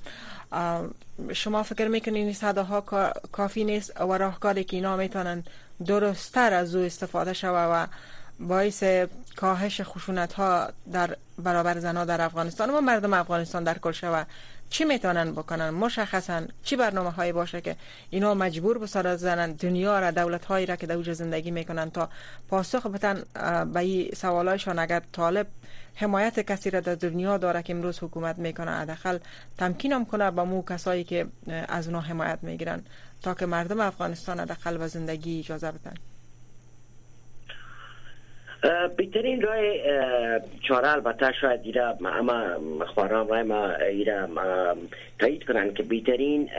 شما 1.33 1.63
فکر 1.63 1.87
می‌کنین 1.87 2.25
این 2.25 2.33
صداها 2.33 2.81
کافی 3.31 3.63
نیست 3.63 4.01
و 4.01 4.17
راهکاری 4.17 4.63
که 4.63 4.77
اینا 4.77 4.95
می‌تونن 4.95 5.43
درستتر 5.85 6.53
از 6.53 6.75
او 6.75 6.81
استفاده 6.83 7.33
شوه 7.33 7.59
و 7.59 7.85
باعث 8.39 8.83
کاهش 9.35 9.81
خشونت 9.81 10.33
ها 10.33 10.67
در 10.91 11.15
برابر 11.37 11.79
زنها 11.79 12.05
در 12.05 12.21
افغانستان 12.21 12.69
و 12.69 12.81
مردم 12.81 13.13
افغانستان 13.13 13.63
در 13.63 13.77
کل 13.77 13.91
شوه 13.91 14.23
چی 14.69 14.85
می‌تونن 14.85 15.31
بکنن؟ 15.31 15.69
مشخصا 15.69 16.41
چی 16.63 16.75
برنامه 16.75 17.11
هایی 17.11 17.31
باشه 17.31 17.61
که 17.61 17.75
اینا 18.09 18.33
مجبور 18.33 18.77
بسار 18.77 19.15
زنن 19.15 19.51
دنیا 19.51 19.99
را 19.99 20.11
دولت 20.11 20.45
هایی 20.45 20.65
را 20.65 20.75
که 20.75 20.87
در 20.87 21.13
زندگی 21.13 21.51
می‌کنن 21.51 21.89
تا 21.89 22.09
پاسخ 22.49 22.85
بتن 22.85 23.23
به 23.73 23.79
این 23.79 24.11
سوالایشان. 24.15 24.79
اگر 24.79 25.01
طالب 25.11 25.47
حمایت 25.95 26.39
کسی 26.39 26.69
را 26.69 26.79
در 26.79 26.95
دنیا 26.95 27.37
داره 27.37 27.63
که 27.63 27.73
امروز 27.73 27.99
حکومت 28.03 28.39
می‌کنه 28.39 28.71
حداقل 28.71 29.17
تمکین 29.57 29.93
هم 29.93 30.05
کنه 30.05 30.31
با 30.31 30.45
مو 30.45 30.61
کسایی 30.61 31.03
که 31.03 31.27
از 31.67 31.87
اونا 31.87 32.01
حمایت 32.01 32.39
می‌گیرن 32.41 32.83
تا 33.21 33.33
که 33.33 33.45
مردم 33.45 33.79
افغانستان 33.79 34.39
حداقل 34.39 34.77
و 34.81 34.87
زندگی 34.87 35.39
اجازه 35.39 35.71
بدن. 35.71 35.93
بهترین 38.97 39.41
راه 39.41 39.57
چاره 40.67 40.91
البته 40.91 41.31
شاید 41.41 41.61
ایره 41.63 41.95
اما 42.05 42.41
خواران 42.85 43.27
رای 43.27 43.43
ما 43.43 43.69
ایره 43.69 44.27
تایید 45.19 45.43
کنن 45.43 45.73
که 45.73 45.83
بهترین 45.83 46.49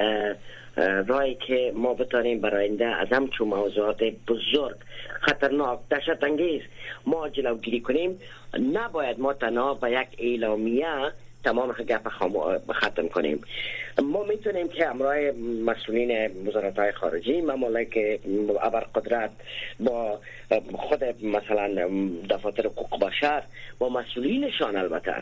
راهی 1.06 1.34
که 1.34 1.72
ما 1.74 1.94
بتانیم 1.94 2.40
براینده 2.40 2.86
از 2.86 3.08
همچون 3.12 3.48
موضوعات 3.48 4.02
بزرگ 4.28 4.76
خطرناک 5.20 5.78
دشت 5.90 6.24
انگیز 6.24 6.62
ما 7.06 7.28
جلوگیری 7.28 7.80
کنیم. 7.80 8.20
نباید 8.72 9.20
ما 9.20 9.32
تنها 9.32 9.74
به 9.74 9.90
یک 9.90 10.08
اعلامیه 10.18 11.12
تمام 11.44 11.72
گپ 11.72 12.08
ختم 12.72 13.08
کنیم. 13.08 13.40
ما 14.02 14.22
می‌تونیم 14.22 14.68
که 14.68 14.86
همراه 14.86 15.16
مسئولین 15.64 16.30
وزارت 16.46 16.78
های 16.78 16.92
خارجی 16.92 17.40
ممالک 17.40 18.20
قدرت 18.94 19.30
با 19.80 20.18
خود 20.74 21.04
مثلا 21.22 21.88
دفاتر 22.30 22.66
حقوق 22.66 23.00
بشر 23.00 23.42
با 23.78 23.88
مسئولینشان 23.88 24.76
البته 24.76 25.14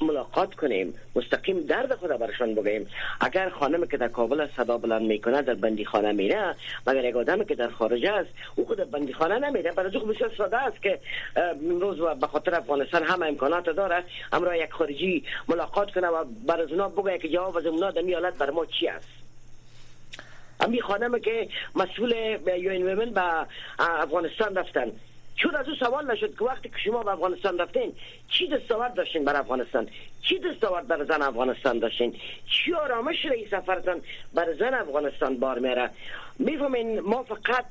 ملاقات 0.00 0.54
کنیم 0.54 0.94
مستقیم 1.16 1.60
درد 1.60 1.94
خود 1.94 2.10
برشان 2.10 2.54
بگیم 2.54 2.86
اگر 3.20 3.48
خانم 3.48 3.86
که 3.86 3.96
در 3.96 4.08
کابل 4.08 4.46
صدا 4.56 4.78
بلند 4.78 5.02
می‌کنه 5.02 5.42
در 5.42 5.54
بندی 5.54 5.84
خانه 5.84 6.12
میره 6.12 6.54
مگر 6.86 7.04
یک 7.04 7.16
آدم 7.16 7.44
که 7.44 7.54
در 7.54 7.68
خارج 7.68 8.06
است 8.06 8.30
او 8.56 8.66
خود 8.66 8.90
بندی 8.90 9.12
خانه 9.12 9.38
نمیره. 9.38 9.72
برای 9.72 9.98
خب 9.98 10.14
بسیار 10.14 10.32
ساده 10.38 10.56
است 10.56 10.82
که 10.82 10.98
امروز 11.36 11.98
به 12.20 12.26
خاطر 12.26 12.54
افغانستان 12.54 13.02
همه 13.02 13.26
امکانات 13.26 13.64
داره 13.64 14.04
امرا 14.32 14.56
یک 14.56 14.70
خارجی 14.70 15.24
ملاقات 15.48 15.90
کنه 15.90 16.08
و 16.08 16.24
بر 16.46 16.60
از 16.60 16.70
اونا 16.70 16.88
بگه 16.88 17.18
که 17.18 17.28
جواب 17.28 17.56
از 17.56 17.66
اونا 17.66 17.90
در 18.10 18.16
میالت 18.18 18.38
بر 18.38 18.50
ما 18.50 18.66
چی 18.66 18.88
است؟ 18.88 19.08
امی 20.60 20.80
خانم 20.80 21.18
که 21.18 21.48
مسئول 21.74 22.12
یو 22.56 22.70
ویمن 22.70 23.10
به 23.10 23.46
افغانستان 23.78 24.56
رفتن. 24.56 24.92
چون 25.36 25.54
از 25.56 25.68
او 25.68 25.74
سوال 25.74 26.10
نشد 26.10 26.38
که 26.38 26.44
وقتی 26.44 26.68
که 26.68 26.74
شما 26.84 27.02
به 27.02 27.10
افغانستان 27.10 27.58
رفتین 27.58 27.92
چی 28.28 28.48
دستاورد 28.48 28.94
داشتین 28.94 29.24
بر 29.24 29.36
افغانستان؟ 29.36 29.88
چی 30.22 30.38
دستاورد 30.38 30.86
بر 30.86 31.04
زن 31.04 31.22
افغانستان 31.22 31.78
داشتین؟ 31.78 32.16
چی 32.46 32.74
آرامش 32.74 33.24
رئی 33.24 33.46
سفرتان 33.46 34.00
بر 34.34 34.54
زن 34.54 34.74
افغانستان 34.74 35.36
بار 35.38 35.58
میره؟ 35.58 35.90
می‌فهمین 36.38 37.00
ما 37.00 37.22
فقط 37.22 37.64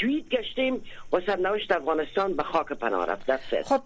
توییت 0.00 0.28
گشتیم 0.28 0.82
و 1.12 1.20
سرنوشت 1.26 1.72
افغانستان 1.72 2.34
به 2.36 2.42
خاک 2.42 2.66
پناه 2.66 3.06
رفت. 3.06 3.62
خب 3.62 3.80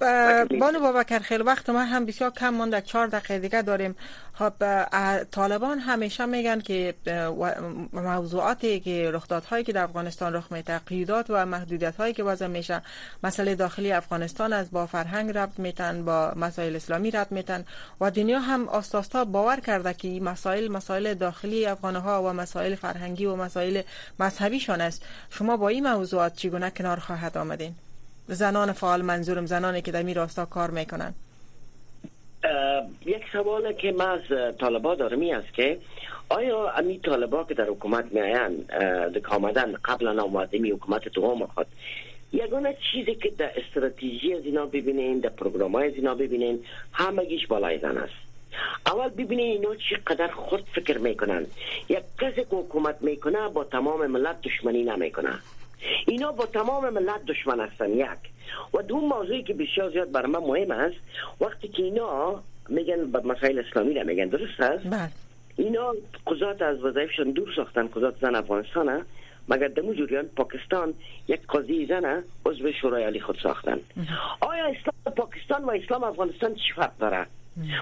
بانو 0.59 0.81
بابکر 0.81 1.19
خیلی 1.19 1.43
وقت 1.43 1.71
ما 1.71 1.85
هم 1.85 2.07
بسیار 2.07 2.31
کم 2.31 2.55
مونده 2.55 2.81
چهار 2.81 3.07
دقیقه 3.07 3.39
دیگه 3.39 3.63
داریم. 3.63 3.97
خب 4.35 4.53
طالبان 5.25 5.79
همیشه 5.79 6.27
میگن 6.27 6.61
که 6.61 6.95
موضوعاتی 7.93 8.81
که 8.81 9.11
رخدادهایی 9.11 9.65
که 9.65 9.73
در 9.73 9.83
افغانستان 9.83 10.35
رخ 10.35 10.53
میده 10.53 10.79
قیودات 10.79 11.27
و 11.29 11.47
محدودیت 11.47 11.97
هایی 11.97 12.15
که 12.15 12.23
وضع 12.23 12.47
میشه. 12.47 12.83
مسئله 13.23 13.55
داخلی 13.55 13.93
افغانستان 13.93 14.53
از 14.53 14.71
با 14.71 14.87
فرهنگ 14.87 15.39
ربط 15.39 15.59
میتن 15.59 16.05
با 16.05 16.33
مسائل 16.37 16.77
اسلامی 16.77 17.11
ربط 17.11 17.33
میتن. 17.33 17.65
و 18.01 18.11
دنیا 18.11 18.41
هم 18.41 18.69
آستاستا 18.69 19.25
باور 19.25 19.61
کرده 19.61 19.95
که 19.95 20.09
این 20.09 20.25
مسائل 20.25 20.69
مسائل 20.69 21.15
داخلی 21.15 21.67
افغان 21.67 21.97
ها 21.97 22.23
و 22.23 22.33
مسائل 22.33 22.75
فرهنگی 22.75 23.27
و 23.27 23.37
مسائل 23.37 23.83
مذهبیشان 24.21 24.81
است. 24.81 25.07
شما 25.31 25.57
با 25.57 25.69
این 25.69 25.87
موضوعات 25.99 26.35
چگونه 26.37 26.71
کنار 26.71 26.99
خواهد 26.99 27.39
آمدین؟ 27.39 27.75
زنان 28.27 28.73
فعال 28.73 29.03
منظورم 29.03 29.47
زنانی 29.47 29.83
که 29.83 29.93
در 29.93 30.03
می 30.03 30.15
راستا 30.15 30.45
کار 30.47 30.71
می‌کنن. 30.71 31.15
یک 33.07 33.23
سوال 33.33 33.73
که 33.73 33.93
ما 33.93 34.05
از 34.05 34.55
طالبا 34.61 34.95
دارم 34.95 35.23
است 35.23 35.55
که 35.55 35.79
آیا 36.29 36.71
امی 36.71 36.99
طالبا 36.99 37.45
که 37.45 37.55
در 37.55 37.65
حکومت 37.65 38.05
می 38.13 38.21
آین 38.21 38.65
آمدن 39.29 39.73
قبلا 39.85 40.23
آمده 40.23 40.59
می 40.59 40.71
حکومت 40.71 41.09
دوم 41.09 41.47
خود 41.47 41.67
یگانه 42.33 42.77
چیزی 42.93 43.15
که 43.15 43.31
در 43.39 43.51
استراتژی 43.57 44.35
از 44.35 44.45
اینا 44.45 44.67
ببینین 44.67 45.19
در 45.19 45.29
پروگرام 45.29 45.73
های 45.73 45.89
از 45.89 45.95
اینا 45.95 46.15
ببینین 46.15 46.65
همگیش 46.93 47.47
بالای 47.47 47.79
زن 47.79 47.99
است. 47.99 48.19
اول 48.87 49.09
ببینین 49.09 49.51
اینا 49.53 49.75
چقدر 49.75 50.29
خود 50.29 50.65
فکر 50.75 50.99
می‌کنن. 50.99 51.47
یک 51.89 51.99
کسی 52.21 52.45
که 52.51 52.57
حکومت 52.57 52.97
می‌کنه 53.01 53.49
با 53.49 53.65
تمام 53.65 54.07
ملت 54.07 54.41
دشمنی 54.41 54.83
نمی‌کنه. 54.85 55.35
اینا 56.07 56.33
با 56.33 56.47
تمام 56.47 56.91
ملت 56.91 57.25
دشمن 57.25 57.61
هستن 57.61 57.91
یک. 57.91 58.09
و 58.75 58.83
دو 58.83 58.97
موضوعی 58.97 59.43
که 59.43 59.55
بسیار 59.55 59.91
زیاد 59.91 60.13
برای 60.13 60.33
من 60.33 60.39
مهم 60.39 60.71
است 60.71 60.97
وقتی 61.41 61.69
که 61.69 61.83
اینا 61.83 62.43
میگن 62.69 63.11
به 63.11 63.21
مسائل 63.21 63.59
اسلامی 63.59 63.95
را 63.95 64.03
میگن 64.03 64.25
درست 64.25 64.61
است؟ 64.61 64.87
بله. 64.87 65.11
اینا 65.57 65.95
قضات 66.27 66.63
از 66.63 66.85
وظایفشون 66.85 67.31
دور 67.31 67.49
ساختن 67.57 67.87
قضات 67.87 68.15
زن 68.21 68.35
افغانستان 68.35 69.05
مگر 69.49 69.69
دمو 69.69 69.95
جوریان 69.95 70.25
پاکستان 70.37 70.95
یک 71.29 71.47
قاضی 71.47 71.87
زن 71.87 72.25
عضو 72.47 72.73
شورای 72.73 73.05
علی 73.05 73.21
خود 73.21 73.39
ساختن. 73.43 73.81
آیا 74.41 74.65
اسلام 74.65 75.15
پاکستان 75.17 75.65
و 75.65 75.71
اسلام 75.71 76.05
افغانستان 76.05 76.55
چی 76.55 76.73
فرق 76.77 76.99
داره 76.99 77.27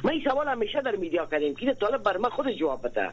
من 0.05 0.11
این 0.11 0.25
سوال 0.25 0.49
همیشه 0.49 0.81
در 0.81 0.97
میدیا 0.97 1.27
کردیم. 1.27 1.55
که 1.55 1.75
طالب 1.75 2.03
بر 2.03 2.17
من 2.17 2.29
خود 2.29 2.51
جواب 2.51 2.89
بده. 2.89 3.11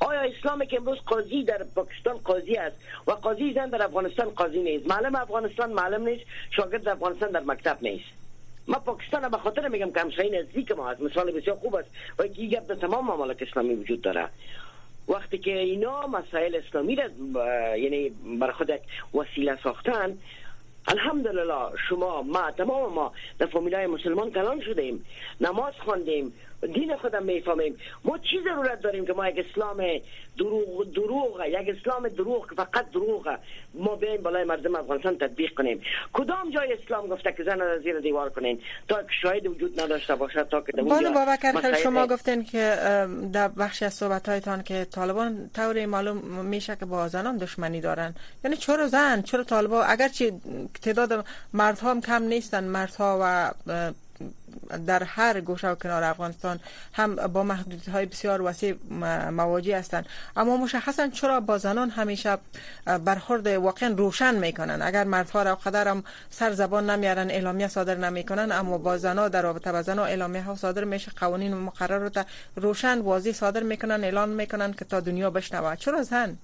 آیا 0.00 0.20
اسلام 0.20 0.64
که 0.64 0.76
امروز 0.76 0.98
قاضی 0.98 1.44
در 1.44 1.64
پاکستان 1.74 2.16
قاضی 2.16 2.56
است 2.56 2.76
و 3.06 3.12
قاضی 3.12 3.52
زن 3.52 3.68
در 3.68 3.82
افغانستان 3.82 4.30
قاضی 4.30 4.62
نیست؟ 4.62 4.86
معلم 4.86 5.14
افغانستان 5.14 5.72
معلم 5.72 6.08
نیست 6.08 6.24
شاگرد 6.50 6.88
افغانستان 6.88 7.30
در 7.30 7.40
مکتب 7.40 7.78
نیست. 7.82 8.04
ما 8.68 8.78
پاکستان 8.78 9.28
به 9.28 9.38
خاطر 9.38 9.68
میگم 9.68 9.90
که 9.90 10.00
همسایه 10.00 10.40
نزدیک 10.40 10.72
ما 10.72 10.90
هست 10.90 11.00
مثال 11.00 11.30
بسیار 11.30 11.56
خوب 11.56 11.74
است 11.74 11.88
و 12.18 12.22
این 12.22 12.50
گپ 12.50 12.66
در 12.66 12.74
تمام 12.74 13.04
ممالک 13.04 13.42
اسلامی 13.42 13.74
وجود 13.74 14.00
داره. 14.02 14.28
وقتی 15.08 15.38
که 15.38 15.58
اینا 15.58 16.06
مسائل 16.06 16.54
اسلامی 16.66 16.96
را 16.96 17.04
یعنی 17.76 18.12
بر 18.40 18.52
خود 18.52 18.72
وسیله 19.14 19.58
ساختن 19.62 20.18
الحمدلله 20.88 21.72
شما 21.88 22.22
ما 22.22 22.50
تمام 22.50 22.92
ما 22.92 23.12
در 23.38 23.46
فامیلای 23.46 23.86
مسلمان 23.86 24.30
کلان 24.30 24.60
شدیم. 24.60 25.04
نماز 25.40 25.74
خواندیم. 25.84 26.32
دین 26.66 26.96
خودم 26.96 27.22
می‌فهمیم. 27.22 27.76
ما 28.04 28.18
چی 28.18 28.40
ضرورت 28.44 28.80
داریم 28.80 29.06
که 29.06 29.12
ما 29.12 29.28
یک 29.28 29.46
اسلام 29.50 29.82
دروغ 30.38 30.92
دروغ 30.94 31.42
یک 31.46 31.76
اسلام 31.78 32.08
دروغ 32.08 32.48
که 32.48 32.54
فقط 32.54 32.90
دروغ. 32.90 33.36
ما 33.74 33.96
بیایم 33.96 34.22
بالای 34.22 34.44
مردم 34.44 34.74
افغانستان 34.74 35.18
تطبیق 35.18 35.54
کنیم. 35.54 35.82
کدام 36.12 36.50
جای 36.50 36.72
اسلام 36.82 37.06
گفته 37.06 37.32
که 37.32 37.44
زن 37.44 37.58
را 37.58 37.78
زیر 37.78 38.00
دیوار 38.00 38.30
کنین؟ 38.30 38.60
تا 38.88 39.02
شاهد 39.22 39.46
وجود 39.46 39.80
نداشته 39.80 40.14
باشد 40.14 40.48
تا 40.48 40.60
که 40.60 40.72
بانو 40.72 41.12
بابکر 41.12 41.74
شما 41.82 42.06
گفتین 42.06 42.44
که 42.44 42.76
در 43.32 43.48
بخش 43.48 43.82
از 43.82 43.94
صحبت 43.94 44.28
هایتان 44.28 44.62
که 44.62 44.84
طالبان 44.84 45.50
طور 45.54 45.86
معلوم 45.86 46.16
میشه 46.44 46.76
که 46.76 46.84
با 46.84 47.08
زنان 47.08 47.36
دشمنی 47.36 47.80
دارن. 47.80 48.14
یعنی 48.44 48.56
چرا 48.56 48.86
زن؟ 48.86 49.22
چرا 49.22 49.44
طالبان؟ 49.44 49.84
اگرچه 49.88 50.32
تعداد 50.82 51.26
مردها 51.52 51.90
هم 51.90 52.00
کم 52.00 52.22
نیستن 52.22 52.64
مردها 52.64 53.18
و 53.22 53.50
در 54.86 55.02
هر 55.04 55.40
گوشه 55.40 55.68
و 55.68 55.74
کنار 55.74 56.02
افغانستان 56.02 56.60
هم 56.92 57.16
با 57.16 57.42
محدودیت 57.42 57.88
بسیار 57.90 58.42
وسیع 58.42 58.74
مواجه 59.30 59.78
هستند. 59.78 60.06
اما 60.36 60.56
مشخصا 60.56 61.08
چرا 61.08 61.40
با 61.40 61.58
زنان 61.58 61.90
همیشه 61.90 62.38
برخورد 63.04 63.46
واقعا 63.46 63.94
روشن 63.98 64.34
می‌کنن؟ 64.34 64.82
اگر 64.82 65.04
مردها 65.04 65.42
را 65.42 65.54
قدر 65.54 65.88
هم 65.88 66.04
سر 66.30 66.52
زبان 66.52 66.90
نمیارن 66.90 67.30
اعلامیه 67.30 67.68
صادر 67.68 67.94
نمی‌کنن 67.94 68.52
اما 68.52 68.78
با 68.78 68.98
زنها 68.98 69.28
در 69.28 69.42
رابطه 69.42 69.72
با 69.72 69.82
زنها 69.82 70.04
اعلامیه 70.04 70.42
ها 70.42 70.54
صادر 70.54 70.84
میشه 70.84 71.12
قوانین 71.16 71.54
مقرر 71.54 71.98
رو 71.98 72.10
روشن 72.56 72.98
واضح 72.98 73.32
صادر 73.32 73.62
می‌کنن 73.62 74.04
اعلان 74.04 74.28
می‌کنن 74.28 74.72
که 74.72 74.84
تا 74.84 75.00
دنیا 75.00 75.30
بشنوه. 75.30 75.76
چرا 75.76 76.02
زن؟ 76.02 76.38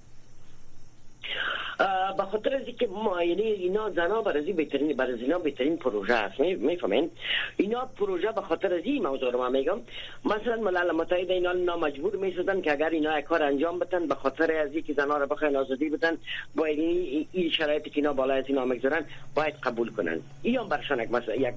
به 2.16 2.22
خاطر 2.32 2.56
از 2.56 2.66
اینکه 2.66 2.86
ما 2.86 3.22
یعنی 3.22 3.42
اینا 3.42 3.90
زنا 3.90 4.22
برای 4.22 4.52
بهترین 4.52 4.96
برای 4.96 5.14
اینا 5.14 5.38
بهترین 5.38 5.76
پروژه 5.76 6.14
است. 6.14 6.40
می‌فهمین؟ 6.40 7.10
اینا 7.56 7.88
پروژه 7.98 8.32
به 8.32 8.40
خاطر 8.40 8.74
از 8.74 8.80
این 8.84 9.06
موضوع 9.06 9.32
رو 9.32 9.38
ما 9.38 9.48
میگم. 9.48 9.78
مثلا 10.24 10.56
ملل 10.56 10.90
متحد 10.90 11.30
اینا 11.30 11.52
نامجبور 11.52 12.16
می‌شدن 12.16 12.60
که 12.60 12.72
اگر 12.72 12.90
اینا 12.90 13.20
کار 13.20 13.42
انجام 13.42 13.78
بدن 13.78 14.06
به 14.06 14.14
خاطر 14.14 14.52
از 14.52 14.72
اینکه 14.72 14.92
زنا 14.92 15.16
رو 15.16 15.26
بخواین 15.26 15.56
آزادی 15.56 15.88
بدن 15.88 16.16
با 16.56 16.64
این 16.64 17.26
این 17.32 17.50
شرایطی 17.50 17.90
که 17.90 17.96
اینا 17.96 18.12
بالای 18.12 18.38
از 18.38 18.44
اینا 18.48 18.64
می‌گذارن 18.64 19.04
باید 19.34 19.54
قبول 19.62 19.90
کنن. 19.90 20.20
این 20.42 20.56
هم 20.56 20.68
برشان 20.68 21.00
یک 21.00 21.10
مثلا 21.10 21.34
یک 21.34 21.54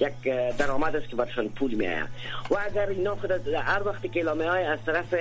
یک 0.00 0.22
درآمد 0.58 0.96
است 0.96 1.08
که 1.08 1.16
برشان 1.16 1.48
پول 1.48 1.74
میآید. 1.74 2.08
و 2.50 2.56
اگر 2.66 2.88
اینا 2.88 3.16
خود 3.16 3.30
هر 3.54 3.82
وقتی 3.88 4.08
که 4.08 4.20
اعلامیه 4.20 4.50
از 4.50 4.78
طرف 4.86 5.14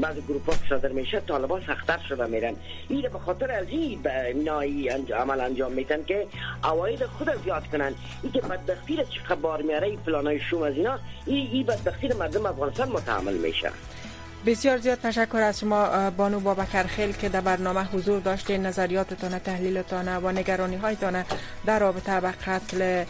بعض 0.00 0.16
گروپ 0.28 0.50
ها 0.50 0.52
صادر 0.68 0.88
میشه 0.88 1.20
طالبان 1.20 1.62
سختتر 1.66 1.98
شده 2.08 2.26
میرن. 2.26 2.54
این 2.92 3.08
به 3.08 3.18
خاطر 3.18 3.50
از 3.52 3.68
این 3.68 4.00
نایی 4.44 4.88
عمل 4.88 5.40
انجام 5.40 5.72
میتن 5.72 6.04
که 6.04 6.26
اواید 6.64 7.06
خود 7.06 7.42
زیاد 7.44 7.66
کنن. 7.66 7.94
این 8.22 8.32
که 8.32 8.40
بدبختی 8.40 8.96
چقدر 8.96 9.34
بار 9.34 9.62
میاره 9.62 9.88
این 9.88 10.38
شوم 10.38 10.62
از 10.62 10.74
اینا 10.74 10.98
این 11.26 11.50
ای 11.52 11.64
بدبختی 11.64 12.08
مردم 12.08 12.46
افغانستان 12.46 12.88
متحمل 12.88 13.34
میشه 13.34 13.70
بسیار 14.46 14.78
زیاد 14.78 14.98
تشکر 14.98 15.36
از 15.36 15.60
شما 15.60 16.10
بانو 16.10 16.40
بابکر 16.40 16.82
خیل 16.82 17.12
که 17.12 17.28
در 17.28 17.40
برنامه 17.40 17.84
حضور 17.84 18.20
داشتین 18.20 18.66
نظریاتتان 18.66 19.38
تحلیلتان 19.38 20.16
و 20.16 20.32
نگرانی 20.32 20.76
هایتان 20.76 21.24
در 21.66 21.78
رابطه 21.78 22.20
به 22.20 22.30
قتل 22.30 23.04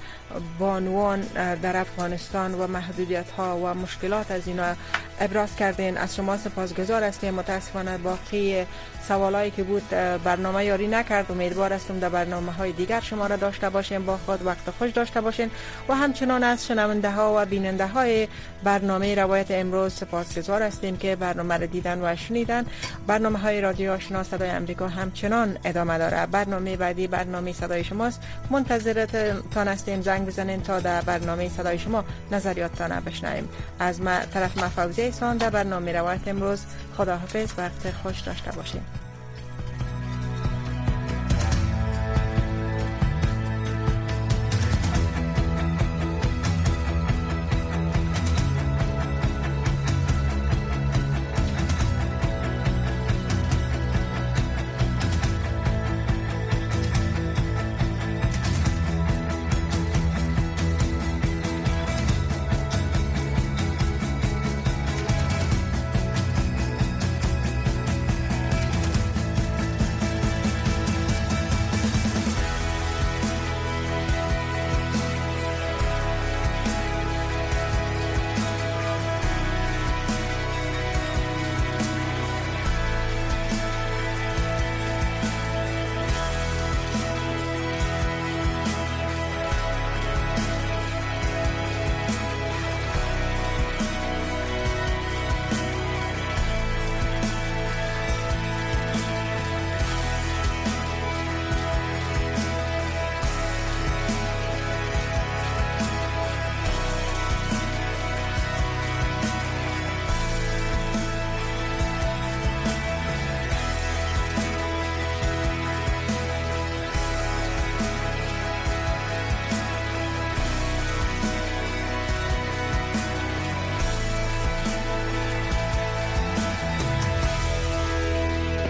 بانوان 0.59 1.21
در 1.63 1.77
افغانستان 1.77 2.55
و 2.55 2.67
محدودیت 2.67 3.31
ها 3.31 3.57
و 3.57 3.75
مشکلات 3.75 4.31
از 4.31 4.49
اینا 4.49 4.75
ابراز 5.21 5.57
کردین. 5.57 5.99
از 5.99 6.17
شما 6.17 6.37
سپاسگزار 6.37 7.03
هستیم. 7.03 7.35
متاسفانه 7.35 7.99
باقی 7.99 8.67
سوالایی 9.09 9.51
که 9.51 9.63
بود 9.63 9.89
برنامه 10.25 10.65
یاری 10.65 10.87
نکرد. 10.87 11.31
امیدوار 11.31 11.73
هستم 11.73 11.99
در 11.99 12.09
برنامه 12.09 12.53
های 12.53 12.73
دیگر 12.73 13.01
شما 13.01 13.27
را 13.27 13.37
داشته 13.37 13.71
باشیم. 13.71 14.07
با 14.07 14.17
خود 14.17 14.47
وقت 14.47 14.71
خوش 14.79 14.91
داشته 14.91 15.21
باشین. 15.21 15.51
و 15.89 15.95
همچنان 15.95 16.45
از 16.45 16.67
شنونده 16.67 17.11
ها 17.11 17.33
و 17.37 17.47
بیننده 17.47 17.87
های 17.87 18.29
برنامه 18.65 19.15
روایت 19.15 19.51
امروز 19.51 19.93
سپاسگزار 19.93 20.63
هستیم 20.63 20.97
که 20.97 21.17
برنامه 21.17 21.57
را 21.57 21.67
دیدن 21.67 22.01
و 22.03 22.17
شنیدن. 22.17 22.67
برنامه 23.07 23.39
های 23.39 23.61
رادیو 23.61 23.93
آشنا 23.93 24.23
صدای 24.23 24.51
امریکا 24.51 24.89
همچنان 24.89 25.59
ادامه 25.65 25.99
داره. 25.99 26.27
برنامه 26.27 26.77
بعدی 26.77 27.07
برنامه 27.07 27.53
صدای 27.53 27.85
شماست. 27.85 28.21
منتظرتان 28.51 29.69
هستیم. 29.69 30.03
زنگ 30.03 30.27
بزنین 30.27 30.63
تا 30.63 30.81
در 30.81 31.01
برنامه 31.01 31.49
صدای 31.49 31.79
شما 31.79 32.05
نظریاتتان 32.31 33.01
بشنویم. 33.01 33.49
از 33.79 34.01
ما 34.01 34.19
طرف 34.35 34.59
ما 34.59 34.69
فوزی 34.69 35.11
در 35.39 35.51
برنامه 35.51 35.93
روایت 35.93 36.29
امروز. 36.29 36.65
خداحافظ. 36.97 37.53
وقت 37.59 37.91
خوش 38.03 38.21
داشته 38.21 38.53
باشیم 38.53 39.02